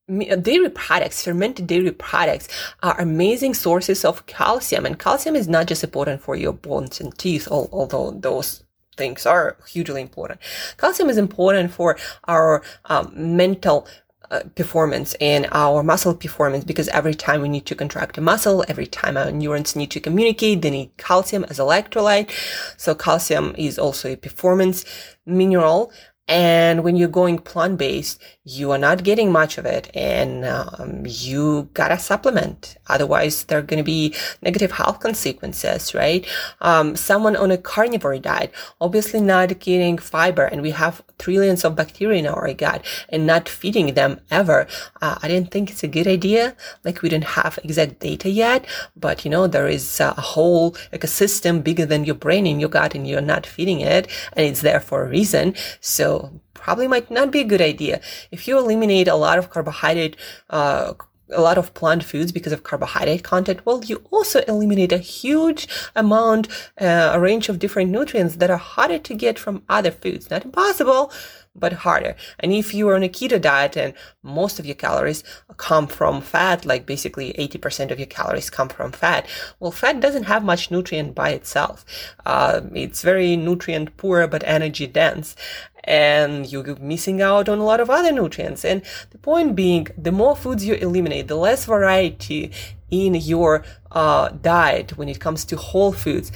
dairy 0.10 0.70
products, 0.70 1.24
fermented 1.24 1.68
dairy 1.68 1.92
products 1.92 2.48
are 2.84 3.00
amazing 3.00 3.54
sources 3.54 4.04
of 4.04 4.26
calcium. 4.26 4.86
And 4.86 5.00
calcium 5.00 5.36
is 5.36 5.48
not 5.48 5.68
just 5.68 5.84
important 5.84 6.22
for 6.22 6.36
your 6.36 6.54
bones 6.54 7.00
and 7.00 7.18
teeth, 7.18 7.48
although 7.50 8.12
those 8.12 8.64
things 8.98 9.26
are 9.26 9.58
hugely 9.68 10.02
important. 10.02 10.40
Calcium 10.78 11.10
is 11.10 11.18
important 11.18 11.72
for 11.72 11.98
our 12.28 12.62
um, 12.86 13.12
mental 13.16 13.88
uh, 14.32 14.44
performance 14.56 15.14
and 15.16 15.46
our 15.52 15.84
muscle 15.84 16.16
performance 16.16 16.64
because 16.64 16.88
every 16.90 17.14
time 17.14 17.42
we 17.42 17.50
need 17.50 17.66
to 17.66 17.76
contract 17.76 18.18
a 18.18 18.22
muscle, 18.22 18.64
every 18.70 18.88
time 18.88 19.18
our 19.18 19.30
neurons 19.30 19.76
need 19.76 19.92
to 19.92 20.00
communicate, 20.00 20.62
they 20.62 20.70
need 20.70 20.96
calcium 20.98 21.44
as 21.50 21.60
electrolyte. 21.60 22.32
So 22.78 22.96
calcium 22.96 23.54
is 23.58 23.78
also 23.78 24.14
a 24.14 24.16
performance 24.16 24.86
mineral. 25.26 25.92
And 26.28 26.84
when 26.84 26.96
you're 26.96 27.10
going 27.10 27.40
plant 27.40 27.78
based, 27.78 28.22
you 28.44 28.72
are 28.72 28.78
not 28.78 29.04
getting 29.04 29.32
much 29.32 29.58
of 29.58 29.66
it 29.66 29.92
and 29.94 30.46
um, 30.46 31.04
you 31.06 31.70
gotta 31.74 32.00
supplement. 32.00 32.78
Otherwise, 32.88 33.44
there 33.46 33.60
are 33.60 33.62
to 33.62 33.84
be 33.84 34.16
negative 34.42 34.72
health 34.72 35.00
consequences, 35.00 35.94
right? 35.94 36.26
Um, 36.62 36.96
someone 36.96 37.36
on 37.36 37.52
a 37.52 37.58
carnivore 37.58 38.18
diet, 38.20 38.54
obviously 38.80 39.22
not 39.22 39.60
getting 39.60 39.98
fiber 39.98 40.44
and 40.44 40.62
we 40.62 40.72
have 40.72 41.04
trillions 41.20 41.64
of 41.64 41.76
bacteria 41.76 42.20
in 42.20 42.28
our 42.28 42.54
gut 42.54 42.84
and 43.10 43.28
not 43.28 43.48
feeding 43.48 43.94
them 43.94 44.20
ever. 44.32 44.68
Uh, 45.02 45.18
I 45.22 45.28
didn't 45.28 45.52
think 45.52 45.70
it's 45.70 45.84
a 45.84 45.88
good 45.88 46.08
idea. 46.08 46.56
Like 46.84 47.02
we 47.02 47.10
don't 47.10 47.24
have 47.24 47.60
exact 47.64 48.00
data 48.00 48.30
yet, 48.30 48.66
but 48.96 49.24
you 49.24 49.32
know, 49.32 49.48
there 49.48 49.68
is 49.68 50.00
a 50.00 50.14
whole 50.14 50.72
ecosystem 50.94 51.64
bigger 51.64 51.86
than 51.86 52.06
your 52.06 52.16
brain 52.16 52.48
in 52.48 52.60
your 52.60 52.70
gut 52.70 52.96
and 52.96 53.08
you're 53.08 53.22
not 53.22 53.46
feeding 53.46 53.82
it 53.82 54.08
and 54.34 54.46
it's 54.46 54.62
there 54.62 54.80
for 54.80 55.04
a 55.04 55.10
reason. 55.10 55.56
So 55.80 56.11
probably 56.54 56.88
might 56.88 57.10
not 57.10 57.32
be 57.36 57.42
a 57.42 57.52
good 57.52 57.62
idea. 57.74 57.96
If 58.36 58.48
you 58.48 58.58
eliminate 58.58 59.08
a 59.08 59.22
lot 59.26 59.38
of 59.40 59.50
carbohydrate, 59.54 60.16
uh, 60.50 60.94
a 61.34 61.42
lot 61.42 61.58
of 61.58 61.74
plant 61.74 62.04
foods 62.04 62.32
because 62.32 62.54
of 62.54 62.64
carbohydrate 62.70 63.24
content, 63.24 63.66
well, 63.66 63.80
you 63.90 63.98
also 64.12 64.40
eliminate 64.54 64.92
a 64.92 64.98
huge 64.98 65.68
amount, 65.96 66.48
uh, 66.80 67.12
a 67.16 67.20
range 67.20 67.50
of 67.50 67.60
different 67.64 67.90
nutrients 67.90 68.36
that 68.36 68.52
are 68.56 68.64
harder 68.76 69.00
to 69.00 69.14
get 69.26 69.40
from 69.40 69.64
other 69.70 69.92
foods. 69.92 70.30
Not 70.30 70.46
impossible, 70.46 71.12
but 71.56 71.74
harder. 71.74 72.16
And 72.40 72.54
if 72.54 72.74
you 72.74 72.88
are 72.90 72.96
on 72.96 73.04
a 73.04 73.10
keto 73.10 73.40
diet 73.40 73.76
and 73.76 73.94
most 74.24 74.60
of 74.60 74.66
your 74.66 74.76
calories 74.76 75.24
come 75.58 75.88
from 75.88 76.22
fat, 76.22 76.66
like 76.66 76.86
basically 76.86 77.34
80% 77.34 77.92
of 77.92 78.00
your 78.00 78.08
calories 78.08 78.50
come 78.50 78.70
from 78.70 78.92
fat, 78.92 79.28
well, 79.60 79.72
fat 79.72 80.00
doesn't 80.00 80.24
have 80.24 80.44
much 80.44 80.72
nutrient 80.72 81.14
by 81.14 81.30
itself. 81.30 81.86
Uh, 82.26 82.62
it's 82.74 83.02
very 83.02 83.36
nutrient 83.36 83.98
poor, 83.98 84.28
but 84.28 84.44
energy 84.46 84.88
dense. 84.88 85.36
And 85.84 86.50
you're 86.52 86.76
missing 86.76 87.22
out 87.22 87.50
on 87.50 87.58
a 87.58 87.66
lot 87.66 87.80
of 87.80 87.90
other 87.90 88.12
nutrients. 88.12 88.64
And 88.64 88.84
the 89.10 89.18
point 89.18 89.56
being, 89.56 89.88
the 89.98 90.12
more 90.12 90.36
foods 90.36 90.64
you 90.64 90.76
eliminate, 90.76 91.28
the 91.28 91.36
less 91.36 91.66
variety 91.66 92.52
in 92.92 93.16
your 93.16 93.64
uh, 93.92 94.30
diet 94.30 94.98
when 94.98 95.10
it 95.10 95.20
comes 95.20 95.44
to 95.46 95.58
whole 95.58 95.92
foods, 95.92 96.32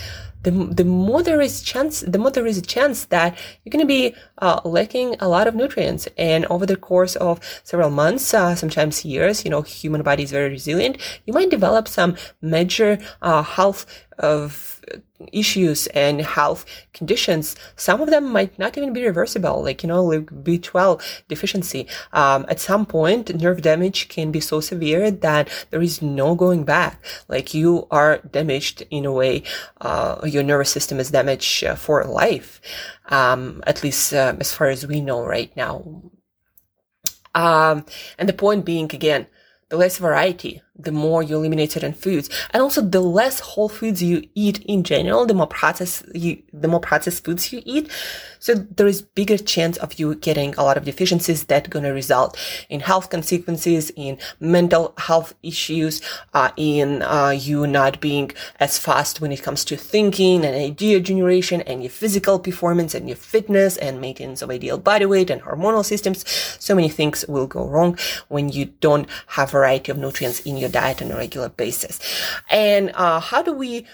the, 0.46 0.52
the 0.52 0.86
more 0.86 1.24
there 1.24 1.42
is 1.42 1.62
chance, 1.62 2.02
the 2.02 2.20
more 2.20 2.32
there 2.32 2.46
is 2.46 2.58
a 2.58 2.62
chance 2.62 3.06
that 3.06 3.38
you're 3.64 3.72
going 3.72 3.84
to 3.84 3.88
be 3.88 4.16
uh, 4.38 4.62
lacking 4.64 5.16
a 5.20 5.28
lot 5.28 5.48
of 5.48 5.56
nutrients. 5.56 6.08
And 6.18 6.46
over 6.46 6.66
the 6.66 6.78
course 6.78 7.16
of 7.16 7.40
several 7.64 7.90
months, 7.90 8.34
uh, 8.34 8.56
sometimes 8.56 9.04
years, 9.04 9.44
you 9.44 9.50
know, 9.50 9.64
human 9.64 10.04
body 10.04 10.24
is 10.24 10.32
very 10.32 10.50
resilient. 10.50 10.98
You 11.26 11.34
might 11.34 11.50
develop 11.50 11.88
some 11.88 12.16
major 12.42 13.00
uh, 13.22 13.42
health 13.42 13.86
of 14.20 14.82
issues 15.32 15.88
and 15.88 16.22
health 16.22 16.66
conditions, 16.94 17.56
some 17.76 18.02
of 18.02 18.10
them 18.10 18.32
might 18.32 18.58
not 18.60 18.78
even 18.78 18.94
be 18.94 19.04
reversible, 19.04 19.64
like, 19.64 19.84
you 19.84 19.88
know, 19.88 20.04
like 20.04 20.26
B12 20.26 21.02
deficiency. 21.28 21.88
Um, 22.14 22.46
at 22.50 22.60
some 22.60 22.86
point, 22.86 23.34
nerve 23.36 23.62
damage 23.62 24.10
can 24.10 24.32
be 24.32 24.40
so 24.40 24.60
severe 24.60 25.12
that 25.12 25.50
there 25.72 25.82
is 25.82 26.02
no 26.02 26.36
going 26.36 26.64
back. 26.64 27.04
Like 27.28 27.54
you 27.54 27.88
are 27.92 28.20
damaged 28.20 28.84
in 28.90 29.06
a 29.06 29.12
way, 29.12 29.44
uh, 29.82 30.22
your 30.26 30.44
nervous 30.44 30.70
system 30.70 31.00
is 31.00 31.12
damaged 31.12 31.64
uh, 31.64 31.76
for 31.76 32.04
life. 32.04 32.62
Um, 33.10 33.64
at 33.68 33.84
least 33.84 34.14
uh, 34.14 34.36
as 34.40 34.52
far 34.54 34.68
as 34.68 34.86
we 34.88 35.02
know 35.02 35.24
right 35.24 35.56
now. 35.56 36.02
Um, 37.36 37.86
and 38.18 38.30
the 38.30 38.34
point 38.34 38.66
being 38.66 38.86
again, 38.86 39.28
the 39.70 39.78
less 39.78 39.98
variety, 39.98 40.62
the 40.78 40.92
more 40.92 41.24
you 41.24 41.36
eliminate 41.36 41.72
certain 41.72 41.94
foods. 41.94 42.30
And 42.52 42.62
also 42.62 42.82
the 42.82 43.02
less 43.02 43.40
whole 43.40 43.70
foods 43.70 44.04
you 44.04 44.28
eat 44.36 44.64
in 44.66 44.84
general, 44.84 45.26
the 45.26 45.34
more 45.34 45.48
processed 45.48 46.06
you, 46.14 46.42
the 46.52 46.68
more 46.68 46.80
processed 46.80 47.24
foods 47.24 47.54
you 47.54 47.62
eat. 47.66 47.90
So 48.40 48.54
there 48.54 48.86
is 48.86 49.02
bigger 49.02 49.38
chance 49.38 49.78
of 49.78 49.98
you 50.00 50.14
getting 50.16 50.54
a 50.56 50.64
lot 50.64 50.78
of 50.78 50.86
deficiencies 50.86 51.46
that 51.46 51.70
going 51.70 51.84
to 51.84 51.92
result 51.92 52.38
in 52.70 52.82
health 52.82 53.10
consequences, 53.10 53.92
in 53.96 54.18
mental 54.40 54.94
health 54.98 55.34
issues, 55.42 56.02
uh, 56.34 56.52
in, 56.58 57.02
uh, 57.02 57.30
you 57.30 57.66
not 57.66 58.00
being 58.00 58.32
as 58.60 58.78
fast 58.78 59.22
when 59.22 59.32
it 59.32 59.42
comes 59.42 59.66
to 59.66 59.76
thinking 59.76 60.46
and 60.46 60.56
idea 60.56 61.00
generation 61.00 61.62
and 61.62 61.82
your 61.82 61.90
physical 61.90 62.38
performance 62.38 62.94
and 62.94 63.08
your 63.08 63.16
fitness 63.16 63.78
and 63.78 64.02
maintenance 64.02 64.42
of 64.42 64.50
ideal 64.50 64.78
body 64.78 65.06
weight 65.06 65.30
and 65.30 65.42
hormonal 65.42 65.84
systems. 65.84 66.28
So 66.60 66.76
many 66.76 66.90
things 66.90 67.26
will 67.28 67.48
go 67.48 67.66
wrong 67.66 67.98
when 68.28 68.50
you 68.50 68.66
don't 68.66 69.10
have 69.28 69.52
variety 69.52 69.92
of 69.92 69.98
nutrients 69.98 70.42
in 70.42 70.58
your 70.58 70.65
your 70.66 70.72
diet 70.72 71.02
on 71.02 71.12
a 71.12 71.16
regular 71.16 71.50
basis. 71.50 72.00
And 72.50 72.92
uh, 72.96 73.20
how 73.20 73.42
do 73.42 73.54
we 73.54 73.86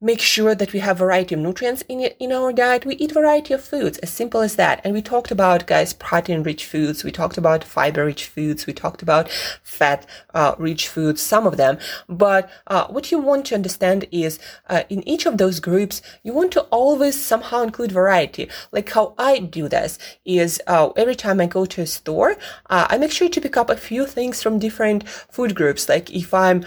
make 0.00 0.20
sure 0.20 0.54
that 0.54 0.74
we 0.74 0.80
have 0.80 0.98
variety 0.98 1.34
of 1.34 1.40
nutrients 1.40 1.82
in 1.88 2.00
in 2.20 2.30
our 2.30 2.52
diet. 2.52 2.84
We 2.84 2.96
eat 2.96 3.12
variety 3.12 3.54
of 3.54 3.64
foods 3.64 3.96
as 3.98 4.10
simple 4.10 4.42
as 4.42 4.56
that. 4.56 4.80
And 4.84 4.92
we 4.92 5.00
talked 5.00 5.30
about 5.30 5.66
guys 5.66 5.94
protein 5.94 6.42
rich 6.42 6.66
foods. 6.66 7.02
We 7.02 7.10
talked 7.10 7.38
about 7.38 7.64
fiber 7.64 8.04
rich 8.04 8.26
foods. 8.26 8.66
We 8.66 8.74
talked 8.74 9.00
about 9.00 9.30
fat 9.62 10.06
uh, 10.34 10.54
rich 10.58 10.88
foods 10.88 11.22
some 11.22 11.46
of 11.46 11.56
them. 11.56 11.78
But 12.08 12.50
uh, 12.66 12.88
what 12.88 13.10
you 13.10 13.18
want 13.18 13.46
to 13.46 13.54
understand 13.54 14.06
is 14.12 14.38
uh, 14.68 14.82
in 14.90 15.06
each 15.08 15.24
of 15.24 15.38
those 15.38 15.60
groups 15.60 16.02
you 16.22 16.34
want 16.34 16.52
to 16.52 16.62
always 16.64 17.18
somehow 17.20 17.62
include 17.62 17.92
variety. 17.92 18.50
Like 18.72 18.90
how 18.90 19.14
i 19.18 19.38
do 19.38 19.68
this 19.68 19.98
is 20.24 20.60
uh, 20.66 20.90
every 20.96 21.14
time 21.14 21.40
i 21.40 21.46
go 21.46 21.64
to 21.64 21.80
a 21.82 21.86
store 21.86 22.36
uh, 22.68 22.86
i 22.90 22.98
make 22.98 23.12
sure 23.12 23.28
to 23.28 23.40
pick 23.40 23.56
up 23.56 23.70
a 23.70 23.76
few 23.76 24.06
things 24.06 24.42
from 24.42 24.58
different 24.58 25.08
food 25.08 25.54
groups. 25.54 25.88
Like 25.88 26.10
if 26.10 26.34
i'm 26.34 26.64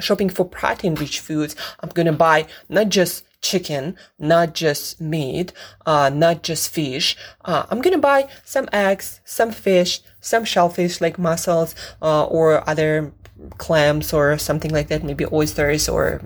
shopping 0.00 0.28
for 0.28 0.44
protein 0.44 0.94
rich 0.94 1.20
foods, 1.20 1.56
I'm 1.80 1.90
going 1.90 2.06
to 2.06 2.12
buy 2.12 2.46
not 2.68 2.88
just 2.88 3.24
chicken, 3.42 3.96
not 4.18 4.54
just 4.54 5.00
meat, 5.00 5.52
uh, 5.84 6.08
not 6.08 6.42
just 6.42 6.70
fish. 6.70 7.16
Uh, 7.44 7.66
I'm 7.70 7.82
to 7.82 7.98
buy 7.98 8.28
some 8.44 8.68
eggs, 8.72 9.20
some 9.24 9.50
fish, 9.50 10.00
some 10.20 10.44
shellfish 10.44 11.00
like 11.00 11.18
mussels, 11.18 11.74
uh, 12.00 12.24
or 12.24 12.68
other 12.68 13.12
clams 13.58 14.12
or 14.12 14.38
something 14.38 14.70
like 14.70 14.88
that, 14.88 15.02
maybe 15.02 15.24
oysters 15.32 15.88
or 15.88 16.20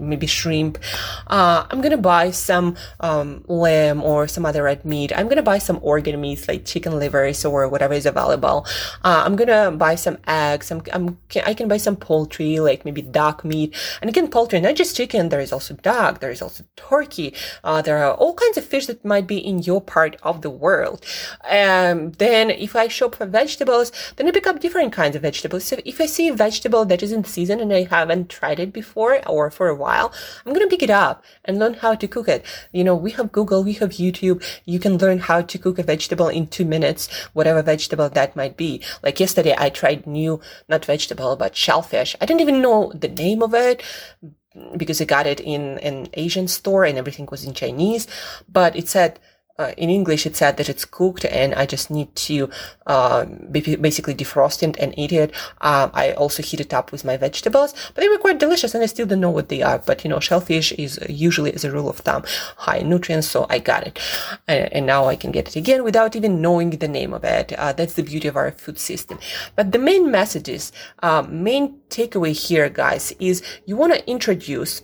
maybe 0.00 0.26
shrimp. 0.26 0.78
Uh, 1.26 1.66
I'm 1.70 1.80
gonna 1.80 1.96
buy 1.96 2.30
some 2.30 2.76
um, 3.00 3.44
lamb 3.48 4.02
or 4.02 4.28
some 4.28 4.46
other 4.46 4.62
red 4.64 4.84
meat. 4.84 5.12
I'm 5.16 5.28
gonna 5.28 5.42
buy 5.42 5.58
some 5.58 5.78
organ 5.82 6.20
meats 6.20 6.48
like 6.48 6.64
chicken 6.64 6.98
livers 6.98 7.44
or 7.44 7.68
whatever 7.68 7.94
is 7.94 8.06
available. 8.06 8.66
Uh, 9.04 9.22
I'm 9.24 9.36
gonna 9.36 9.70
buy 9.70 9.94
some 9.94 10.18
eggs. 10.26 10.70
I'm, 10.70 10.82
I'm, 10.92 11.18
I 11.44 11.54
can 11.54 11.68
buy 11.68 11.76
some 11.76 11.96
poultry 11.96 12.60
like 12.60 12.84
maybe 12.84 13.02
duck 13.02 13.44
meat. 13.44 13.74
And 14.00 14.08
again, 14.08 14.28
poultry, 14.28 14.60
not 14.60 14.74
just 14.76 14.96
chicken. 14.96 15.28
There 15.28 15.40
is 15.40 15.52
also 15.52 15.74
duck. 15.74 16.20
There 16.20 16.30
is 16.30 16.42
also 16.42 16.64
turkey. 16.76 17.34
Uh, 17.64 17.82
there 17.82 17.98
are 17.98 18.14
all 18.14 18.34
kinds 18.34 18.56
of 18.56 18.64
fish 18.64 18.86
that 18.86 19.04
might 19.04 19.26
be 19.26 19.38
in 19.38 19.60
your 19.60 19.80
part 19.80 20.16
of 20.22 20.42
the 20.42 20.50
world. 20.50 21.04
Um, 21.48 22.12
then 22.12 22.50
if 22.50 22.76
I 22.76 22.88
shop 22.88 23.14
for 23.16 23.26
vegetables, 23.26 23.92
then 24.16 24.26
I 24.26 24.30
pick 24.30 24.46
up 24.46 24.60
different 24.60 24.92
kinds 24.92 25.16
of 25.16 25.22
vegetables. 25.22 25.64
So 25.64 25.76
if 25.84 26.00
I 26.00 26.06
see 26.06 26.28
a 26.28 26.34
vegetable 26.48 26.84
that 26.86 27.02
is 27.02 27.12
in 27.12 27.24
season 27.24 27.60
and 27.60 27.72
I 27.72 27.82
haven't 27.84 28.28
tried 28.38 28.60
it 28.64 28.72
before 28.72 29.20
or 29.28 29.50
for 29.50 29.68
a 29.68 29.74
while, 29.84 30.12
I'm 30.44 30.52
going 30.54 30.66
to 30.66 30.74
pick 30.74 30.82
it 30.82 30.90
up 31.06 31.24
and 31.44 31.58
learn 31.58 31.74
how 31.74 31.94
to 31.94 32.08
cook 32.08 32.28
it. 32.28 32.44
You 32.72 32.84
know, 32.84 32.96
we 32.96 33.10
have 33.12 33.32
Google, 33.32 33.62
we 33.64 33.74
have 33.82 33.90
YouTube. 34.04 34.38
You 34.64 34.78
can 34.78 34.98
learn 35.04 35.18
how 35.18 35.42
to 35.42 35.58
cook 35.58 35.78
a 35.78 35.82
vegetable 35.82 36.28
in 36.28 36.46
two 36.46 36.64
minutes, 36.64 37.02
whatever 37.34 37.62
vegetable 37.62 38.08
that 38.08 38.36
might 38.40 38.56
be. 38.56 38.82
Like 39.02 39.20
yesterday, 39.20 39.54
I 39.58 39.68
tried 39.70 40.06
new, 40.06 40.40
not 40.68 40.84
vegetable, 40.84 41.36
but 41.36 41.56
shellfish. 41.56 42.16
I 42.20 42.26
didn't 42.26 42.40
even 42.40 42.62
know 42.62 42.92
the 42.94 43.08
name 43.08 43.42
of 43.42 43.52
it 43.54 43.82
because 44.76 45.00
I 45.00 45.04
got 45.04 45.26
it 45.26 45.40
in 45.40 45.78
an 45.78 46.08
Asian 46.14 46.48
store 46.48 46.84
and 46.84 46.98
everything 46.98 47.28
was 47.30 47.44
in 47.44 47.54
Chinese, 47.54 48.08
but 48.48 48.74
it 48.74 48.88
said 48.88 49.20
uh, 49.58 49.72
in 49.76 49.90
English, 49.90 50.26
it 50.26 50.36
said 50.36 50.56
that 50.56 50.68
it's 50.68 50.84
cooked 50.84 51.24
and 51.24 51.54
I 51.54 51.66
just 51.66 51.90
need 51.90 52.14
to 52.28 52.48
uh, 52.86 53.24
basically 53.24 54.14
defrost 54.14 54.62
it 54.62 54.76
and 54.78 54.96
eat 54.98 55.12
it. 55.12 55.34
Um, 55.60 55.90
I 55.94 56.12
also 56.12 56.42
heat 56.42 56.60
it 56.60 56.72
up 56.72 56.92
with 56.92 57.04
my 57.04 57.16
vegetables, 57.16 57.74
but 57.94 58.00
they 58.00 58.08
were 58.08 58.18
quite 58.18 58.38
delicious 58.38 58.74
and 58.74 58.82
I 58.82 58.86
still 58.86 59.06
don't 59.06 59.20
know 59.20 59.30
what 59.30 59.48
they 59.48 59.62
are. 59.62 59.78
But 59.78 60.04
you 60.04 60.10
know, 60.10 60.20
shellfish 60.20 60.72
is 60.72 60.98
usually, 61.08 61.52
as 61.52 61.64
a 61.64 61.72
rule 61.72 61.90
of 61.90 61.98
thumb, 61.98 62.24
high 62.56 62.78
in 62.78 62.88
nutrients, 62.88 63.28
so 63.28 63.46
I 63.50 63.58
got 63.58 63.86
it. 63.86 63.98
And, 64.46 64.72
and, 64.72 64.88
now 64.88 65.04
I 65.06 65.16
can 65.16 65.32
get 65.32 65.48
it 65.48 65.56
again 65.56 65.84
without 65.84 66.16
even 66.16 66.40
knowing 66.40 66.70
the 66.70 66.88
name 66.88 67.12
of 67.12 67.22
it. 67.22 67.52
Uh, 67.52 67.72
that's 67.74 67.92
the 67.92 68.02
beauty 68.02 68.26
of 68.26 68.36
our 68.36 68.52
food 68.52 68.78
system. 68.78 69.18
But 69.54 69.72
the 69.72 69.78
main 69.78 70.10
messages, 70.10 70.72
uh, 71.02 71.26
main 71.28 71.80
takeaway 71.90 72.32
here, 72.32 72.70
guys, 72.70 73.12
is 73.18 73.42
you 73.66 73.76
want 73.76 73.92
to 73.92 74.10
introduce 74.10 74.82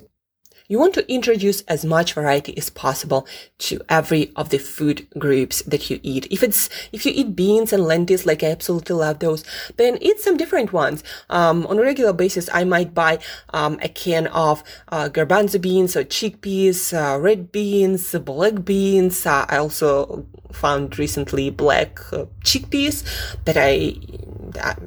you 0.67 0.79
want 0.79 0.95
to 0.95 1.13
introduce 1.13 1.61
as 1.63 1.85
much 1.85 2.15
variety 2.15 2.57
as 2.57 2.71
possible 2.71 3.27
to 3.59 3.81
every 3.89 4.33
of 4.35 4.49
the 4.49 4.59
food 4.59 5.07
groups 5.19 5.63
that 5.63 5.91
you 5.91 6.01
eat. 6.03 6.27
If 6.31 6.43
it's, 6.43 6.71
if 6.93 7.05
you 7.05 7.13
eat 7.15 7.37
beans 7.37 7.73
and 7.73 7.85
lentils, 7.85 8.25
like 8.25 8.43
I 8.43 8.51
absolutely 8.51 8.97
love 8.97 9.19
those, 9.19 9.45
then 9.77 9.99
eat 10.01 10.21
some 10.21 10.37
different 10.37 10.73
ones. 10.73 11.05
Um, 11.29 11.67
on 11.67 11.79
a 11.79 11.83
regular 11.83 12.13
basis, 12.13 12.49
I 12.53 12.65
might 12.65 12.95
buy, 12.95 13.19
um, 13.53 13.79
a 13.83 13.89
can 13.89 14.27
of, 14.29 14.65
uh, 14.89 15.11
garbanzo 15.11 15.61
beans 15.61 15.97
or 15.97 16.05
chickpeas, 16.05 16.95
uh, 16.95 17.19
red 17.21 17.53
beans, 17.53 18.15
black 18.25 18.65
beans. 18.65 19.27
Uh, 19.27 19.45
I 19.49 19.59
also 19.59 20.27
found 20.53 20.99
recently 20.99 21.51
black 21.51 22.01
uh, 22.13 22.25
chickpeas 22.43 23.05
that 23.45 23.57
I, 23.59 23.97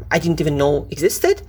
I 0.09 0.17
didn't 0.17 0.41
even 0.41 0.57
know 0.57 0.87
existed 0.89 1.43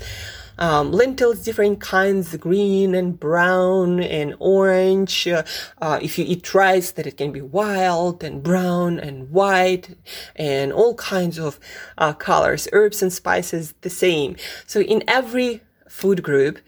um, 0.59 0.93
lentils, 0.93 1.43
different 1.45 1.81
kinds, 1.81 2.37
green 2.37 2.95
and 2.95 3.19
brown 3.19 4.01
and 4.01 4.35
orange. 4.39 5.27
Uh, 5.27 5.43
uh, 5.81 5.99
if 6.03 6.19
you 6.19 6.25
eat 6.27 6.55
rice, 6.55 6.91
that 6.93 7.07
it 7.07 7.17
can 7.17 7.33
be 7.33 7.41
wild 7.41 8.23
and 8.25 8.43
brown 8.43 8.99
and 8.99 9.31
white 9.31 9.97
and 10.37 10.73
all 10.73 10.95
kinds 10.95 11.39
of 11.39 11.59
uh, 11.97 12.13
colors. 12.13 12.69
Herbs 12.73 13.03
and 13.03 13.13
spices, 13.13 13.75
the 13.83 13.91
same. 13.91 14.37
So 14.67 14.81
in 14.81 15.03
every 15.07 15.63
food 15.89 16.23
group, 16.23 16.59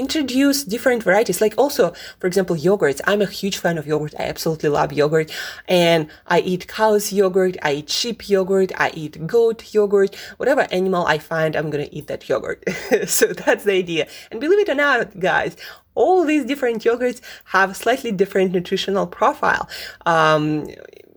introduce 0.00 0.64
different 0.64 1.02
varieties. 1.02 1.40
Like 1.40 1.54
also, 1.58 1.92
for 2.18 2.26
example, 2.26 2.56
yogurts. 2.56 3.00
I'm 3.04 3.20
a 3.20 3.26
huge 3.26 3.58
fan 3.58 3.76
of 3.78 3.86
yogurt. 3.86 4.14
I 4.18 4.24
absolutely 4.24 4.70
love 4.70 4.92
yogurt. 4.92 5.30
And 5.68 6.08
I 6.26 6.40
eat 6.40 6.66
cow's 6.66 7.12
yogurt. 7.12 7.56
I 7.62 7.72
eat 7.80 7.90
sheep 7.90 8.28
yogurt. 8.28 8.72
I 8.76 8.90
eat 8.94 9.26
goat 9.26 9.74
yogurt. 9.74 10.14
Whatever 10.38 10.62
animal 10.72 11.06
I 11.06 11.18
find, 11.18 11.54
I'm 11.54 11.70
going 11.70 11.86
to 11.86 11.94
eat 11.94 12.06
that 12.08 12.28
yogurt. 12.28 12.64
so 13.06 13.26
that's 13.26 13.64
the 13.64 13.74
idea. 13.74 14.08
And 14.30 14.40
believe 14.40 14.60
it 14.60 14.68
or 14.68 14.74
not, 14.74 15.20
guys, 15.20 15.54
all 15.94 16.24
these 16.24 16.44
different 16.46 16.82
yogurts 16.82 17.20
have 17.44 17.76
slightly 17.76 18.12
different 18.12 18.52
nutritional 18.52 19.06
profile. 19.06 19.68
Um, 20.06 20.66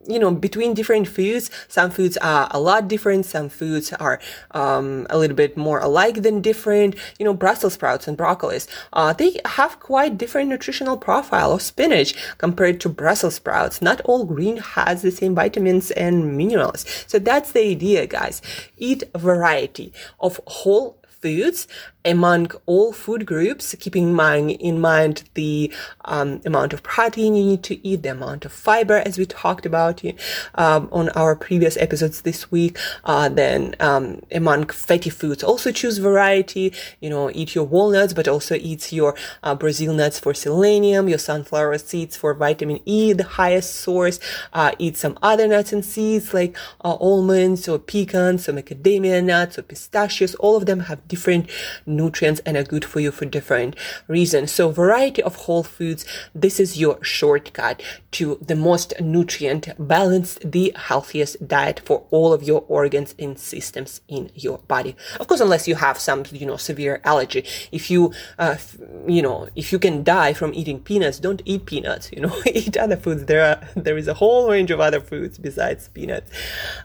you 0.07 0.19
know, 0.19 0.31
between 0.31 0.73
different 0.73 1.07
foods, 1.07 1.49
some 1.67 1.91
foods 1.91 2.17
are 2.17 2.47
a 2.51 2.59
lot 2.59 2.87
different. 2.87 3.25
Some 3.25 3.49
foods 3.49 3.93
are 3.93 4.19
um, 4.51 5.07
a 5.09 5.17
little 5.17 5.35
bit 5.35 5.55
more 5.57 5.79
alike 5.79 6.21
than 6.21 6.41
different. 6.41 6.95
You 7.19 7.25
know, 7.25 7.33
Brussels 7.33 7.73
sprouts 7.73 8.07
and 8.07 8.17
broccolis, 8.17 8.67
uh, 8.93 9.13
they 9.13 9.39
have 9.45 9.79
quite 9.79 10.17
different 10.17 10.49
nutritional 10.49 10.97
profile 10.97 11.51
of 11.51 11.61
spinach 11.61 12.15
compared 12.37 12.79
to 12.81 12.89
Brussels 12.89 13.35
sprouts. 13.35 13.81
Not 13.81 14.01
all 14.01 14.25
green 14.25 14.57
has 14.57 15.01
the 15.01 15.11
same 15.11 15.35
vitamins 15.35 15.91
and 15.91 16.37
minerals. 16.37 16.85
So 17.07 17.19
that's 17.19 17.51
the 17.51 17.61
idea, 17.61 18.07
guys. 18.07 18.41
Eat 18.77 19.03
variety 19.15 19.93
of 20.19 20.39
whole 20.47 20.97
foods 21.23 21.67
among 22.05 22.51
all 22.65 22.91
food 22.91 23.25
groups, 23.25 23.75
keeping 23.79 24.09
in 24.09 24.13
mind, 24.13 24.51
in 24.51 24.79
mind 24.79 25.23
the 25.35 25.73
um, 26.05 26.41
amount 26.45 26.73
of 26.73 26.83
protein 26.83 27.35
you 27.35 27.43
need 27.43 27.63
to 27.63 27.87
eat, 27.87 28.03
the 28.03 28.09
amount 28.09 28.45
of 28.45 28.51
fiber, 28.51 28.97
as 29.05 29.17
we 29.17 29.25
talked 29.25 29.65
about 29.65 30.03
um, 30.55 30.89
on 30.91 31.09
our 31.09 31.35
previous 31.35 31.77
episodes 31.77 32.21
this 32.21 32.51
week. 32.51 32.77
Uh, 33.05 33.29
then 33.29 33.75
um, 33.79 34.21
among 34.31 34.67
fatty 34.67 35.09
foods, 35.09 35.43
also 35.43 35.71
choose 35.71 35.97
variety. 35.97 36.73
You 36.99 37.09
know, 37.09 37.31
eat 37.33 37.55
your 37.55 37.63
walnuts, 37.63 38.13
but 38.13 38.27
also 38.27 38.55
eat 38.55 38.91
your 38.91 39.15
uh, 39.43 39.55
Brazil 39.55 39.93
nuts 39.93 40.19
for 40.19 40.33
selenium, 40.33 41.07
your 41.07 41.17
sunflower 41.17 41.77
seeds 41.77 42.17
for 42.17 42.33
vitamin 42.33 42.79
E, 42.85 43.13
the 43.13 43.23
highest 43.23 43.75
source. 43.75 44.19
Uh, 44.51 44.71
eat 44.77 44.97
some 44.97 45.17
other 45.21 45.47
nuts 45.47 45.71
and 45.71 45.85
seeds 45.85 46.33
like 46.33 46.55
uh, 46.83 46.95
almonds 46.95 47.67
or 47.67 47.79
pecans 47.79 48.49
or 48.49 48.53
macadamia 48.53 49.23
nuts 49.23 49.57
or 49.57 49.61
pistachios. 49.61 50.35
All 50.35 50.55
of 50.57 50.65
them 50.65 50.81
have 50.81 51.07
different 51.07 51.49
nutrients 51.95 52.41
and 52.45 52.57
are 52.57 52.63
good 52.63 52.85
for 52.85 52.99
you 52.99 53.11
for 53.11 53.25
different 53.25 53.75
reasons. 54.07 54.51
So 54.51 54.69
variety 54.69 55.21
of 55.23 55.35
whole 55.35 55.63
foods, 55.63 56.05
this 56.33 56.59
is 56.59 56.77
your 56.77 57.03
shortcut 57.03 57.81
to 58.11 58.37
the 58.41 58.55
most 58.55 58.93
nutrient 58.99 59.69
balanced, 59.79 60.51
the 60.51 60.73
healthiest 60.75 61.47
diet 61.47 61.81
for 61.85 62.05
all 62.11 62.33
of 62.33 62.43
your 62.43 62.63
organs 62.67 63.15
and 63.17 63.37
systems 63.37 64.01
in 64.07 64.31
your 64.35 64.59
body. 64.59 64.95
Of 65.19 65.27
course, 65.27 65.41
unless 65.41 65.67
you 65.67 65.75
have 65.75 65.97
some, 65.99 66.23
you 66.31 66.45
know, 66.45 66.57
severe 66.57 67.01
allergy. 67.03 67.45
If 67.71 67.89
you, 67.89 68.13
uh, 68.37 68.57
you 69.07 69.21
know, 69.21 69.49
if 69.55 69.71
you 69.71 69.79
can 69.79 70.03
die 70.03 70.33
from 70.33 70.53
eating 70.53 70.79
peanuts, 70.79 71.19
don't 71.19 71.41
eat 71.45 71.65
peanuts, 71.65 72.11
you 72.11 72.21
know, 72.21 72.35
eat 72.45 72.77
other 72.77 72.97
foods. 72.97 73.25
There 73.25 73.43
are, 73.43 73.67
there 73.75 73.97
is 73.97 74.07
a 74.07 74.13
whole 74.13 74.49
range 74.49 74.71
of 74.71 74.79
other 74.79 75.01
foods 75.01 75.37
besides 75.37 75.87
peanuts. 75.89 76.31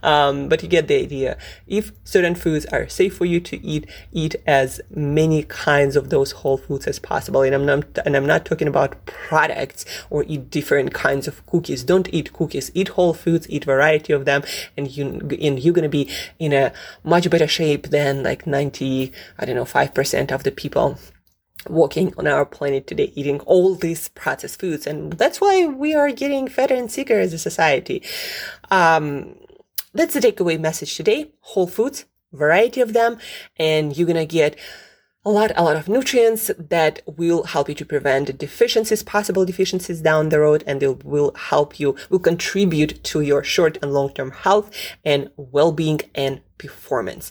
Um, 0.02 0.48
but 0.48 0.62
you 0.62 0.68
get 0.68 0.88
the 0.88 0.96
idea. 1.02 1.38
If 1.66 1.92
certain 2.04 2.34
foods 2.34 2.66
are 2.66 2.88
safe 2.88 3.16
for 3.16 3.24
you 3.24 3.40
to 3.40 3.64
eat, 3.64 3.88
eat 4.12 4.36
as 4.46 4.80
many 4.98 5.44
kinds 5.44 5.96
of 5.96 6.10
those 6.10 6.32
whole 6.32 6.58
foods 6.58 6.86
as 6.86 6.98
possible. 6.98 7.42
And 7.42 7.54
I'm 7.54 7.64
not, 7.64 7.84
and 8.04 8.16
I'm 8.16 8.26
not 8.26 8.44
talking 8.44 8.68
about 8.68 9.06
products 9.06 9.84
or 10.10 10.24
eat 10.26 10.50
different 10.50 10.92
kinds 10.92 11.28
of 11.28 11.44
cookies. 11.46 11.84
Don't 11.84 12.12
eat 12.12 12.32
cookies. 12.32 12.70
Eat 12.74 12.88
whole 12.88 13.14
foods, 13.14 13.48
eat 13.48 13.64
variety 13.64 14.12
of 14.12 14.24
them, 14.24 14.42
and 14.76 14.94
you, 14.94 15.20
and 15.40 15.58
you're 15.58 15.74
gonna 15.74 15.88
be 15.88 16.10
in 16.38 16.52
a 16.52 16.72
much 17.04 17.30
better 17.30 17.48
shape 17.48 17.88
than 17.88 18.22
like 18.22 18.46
90, 18.46 19.12
I 19.38 19.44
don't 19.44 19.56
know, 19.56 19.64
5% 19.64 20.32
of 20.32 20.42
the 20.42 20.50
people 20.50 20.98
walking 21.66 22.14
on 22.16 22.26
our 22.26 22.46
planet 22.46 22.86
today 22.86 23.12
eating 23.14 23.40
all 23.40 23.74
these 23.74 24.08
processed 24.10 24.60
foods 24.60 24.86
and 24.86 25.14
that's 25.14 25.40
why 25.40 25.66
we 25.66 25.94
are 25.94 26.10
getting 26.12 26.48
fatter 26.48 26.74
and 26.74 26.90
sicker 26.90 27.18
as 27.18 27.32
a 27.32 27.38
society 27.38 28.02
um, 28.70 29.34
that's 29.92 30.14
the 30.14 30.20
takeaway 30.20 30.58
message 30.58 30.96
today 30.96 31.30
whole 31.40 31.66
foods 31.66 32.04
variety 32.32 32.80
of 32.80 32.92
them 32.92 33.18
and 33.56 33.96
you're 33.96 34.06
gonna 34.06 34.26
get 34.26 34.56
a 35.24 35.30
lot, 35.30 35.52
a 35.56 35.62
lot 35.62 35.76
of 35.76 35.88
nutrients 35.88 36.50
that 36.58 37.02
will 37.06 37.42
help 37.44 37.68
you 37.68 37.74
to 37.74 37.84
prevent 37.84 38.38
deficiencies, 38.38 39.02
possible 39.02 39.44
deficiencies 39.44 40.00
down 40.00 40.28
the 40.28 40.40
road, 40.40 40.64
and 40.66 40.82
it 40.82 41.04
will 41.04 41.34
help 41.34 41.78
you, 41.80 41.96
will 42.08 42.18
contribute 42.18 43.02
to 43.04 43.20
your 43.20 43.42
short 43.42 43.78
and 43.82 43.92
long-term 43.92 44.30
health 44.30 44.70
and 45.04 45.30
well-being 45.36 46.00
and 46.14 46.40
performance. 46.56 47.30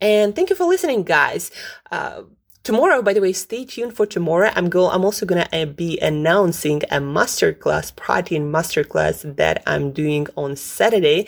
And 0.00 0.36
thank 0.36 0.50
you 0.50 0.56
for 0.56 0.66
listening, 0.66 1.04
guys. 1.04 1.50
Uh, 1.90 2.22
Tomorrow, 2.64 3.02
by 3.02 3.12
the 3.12 3.20
way, 3.20 3.32
stay 3.32 3.64
tuned 3.64 3.96
for 3.96 4.06
tomorrow. 4.06 4.52
I'm 4.54 4.68
go. 4.68 4.88
I'm 4.88 5.04
also 5.04 5.26
gonna 5.26 5.48
uh, 5.52 5.64
be 5.64 5.98
announcing 5.98 6.84
a 6.92 7.00
masterclass, 7.00 7.94
protein 7.96 8.52
masterclass 8.52 9.34
that 9.34 9.64
I'm 9.66 9.90
doing 9.90 10.28
on 10.36 10.54
Saturday 10.54 11.26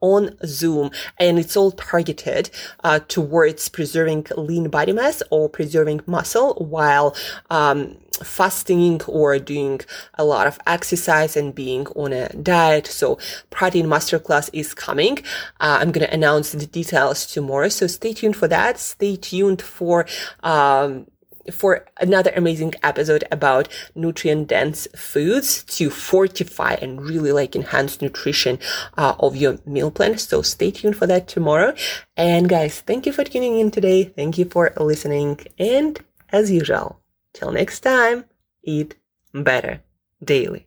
on 0.00 0.36
Zoom 0.44 0.90
and 1.18 1.38
it's 1.38 1.56
all 1.56 1.72
targeted 1.72 2.50
uh, 2.84 3.00
towards 3.08 3.68
preserving 3.68 4.26
lean 4.36 4.68
body 4.68 4.92
mass 4.92 5.22
or 5.30 5.48
preserving 5.48 6.00
muscle 6.06 6.54
while 6.54 7.14
um, 7.50 7.96
fasting 8.22 9.00
or 9.06 9.38
doing 9.38 9.80
a 10.14 10.24
lot 10.24 10.46
of 10.46 10.58
exercise 10.66 11.36
and 11.36 11.54
being 11.54 11.86
on 11.88 12.12
a 12.12 12.28
diet. 12.30 12.86
So 12.86 13.18
protein 13.50 13.86
masterclass 13.86 14.50
is 14.52 14.74
coming. 14.74 15.18
Uh, 15.60 15.78
I'm 15.80 15.92
going 15.92 16.06
to 16.06 16.12
announce 16.12 16.52
the 16.52 16.66
details 16.66 17.26
tomorrow. 17.26 17.68
So 17.68 17.86
stay 17.86 18.12
tuned 18.12 18.36
for 18.36 18.48
that. 18.48 18.78
Stay 18.78 19.16
tuned 19.16 19.62
for, 19.62 20.06
um, 20.42 21.06
for 21.52 21.86
another 22.00 22.32
amazing 22.36 22.74
episode 22.82 23.24
about 23.30 23.68
nutrient 23.94 24.48
dense 24.48 24.86
foods 24.96 25.62
to 25.64 25.90
fortify 25.90 26.74
and 26.80 27.00
really 27.00 27.32
like 27.32 27.56
enhance 27.56 28.00
nutrition 28.00 28.58
uh, 28.96 29.14
of 29.20 29.36
your 29.36 29.58
meal 29.66 29.90
plan. 29.90 30.18
So 30.18 30.42
stay 30.42 30.70
tuned 30.70 30.96
for 30.96 31.06
that 31.06 31.28
tomorrow. 31.28 31.74
And 32.16 32.48
guys, 32.48 32.80
thank 32.80 33.06
you 33.06 33.12
for 33.12 33.24
tuning 33.24 33.58
in 33.58 33.70
today. 33.70 34.04
Thank 34.04 34.38
you 34.38 34.44
for 34.44 34.72
listening. 34.78 35.40
And 35.58 35.98
as 36.30 36.50
usual, 36.50 37.00
till 37.34 37.52
next 37.52 37.80
time, 37.80 38.24
eat 38.62 38.96
better 39.32 39.82
daily. 40.22 40.66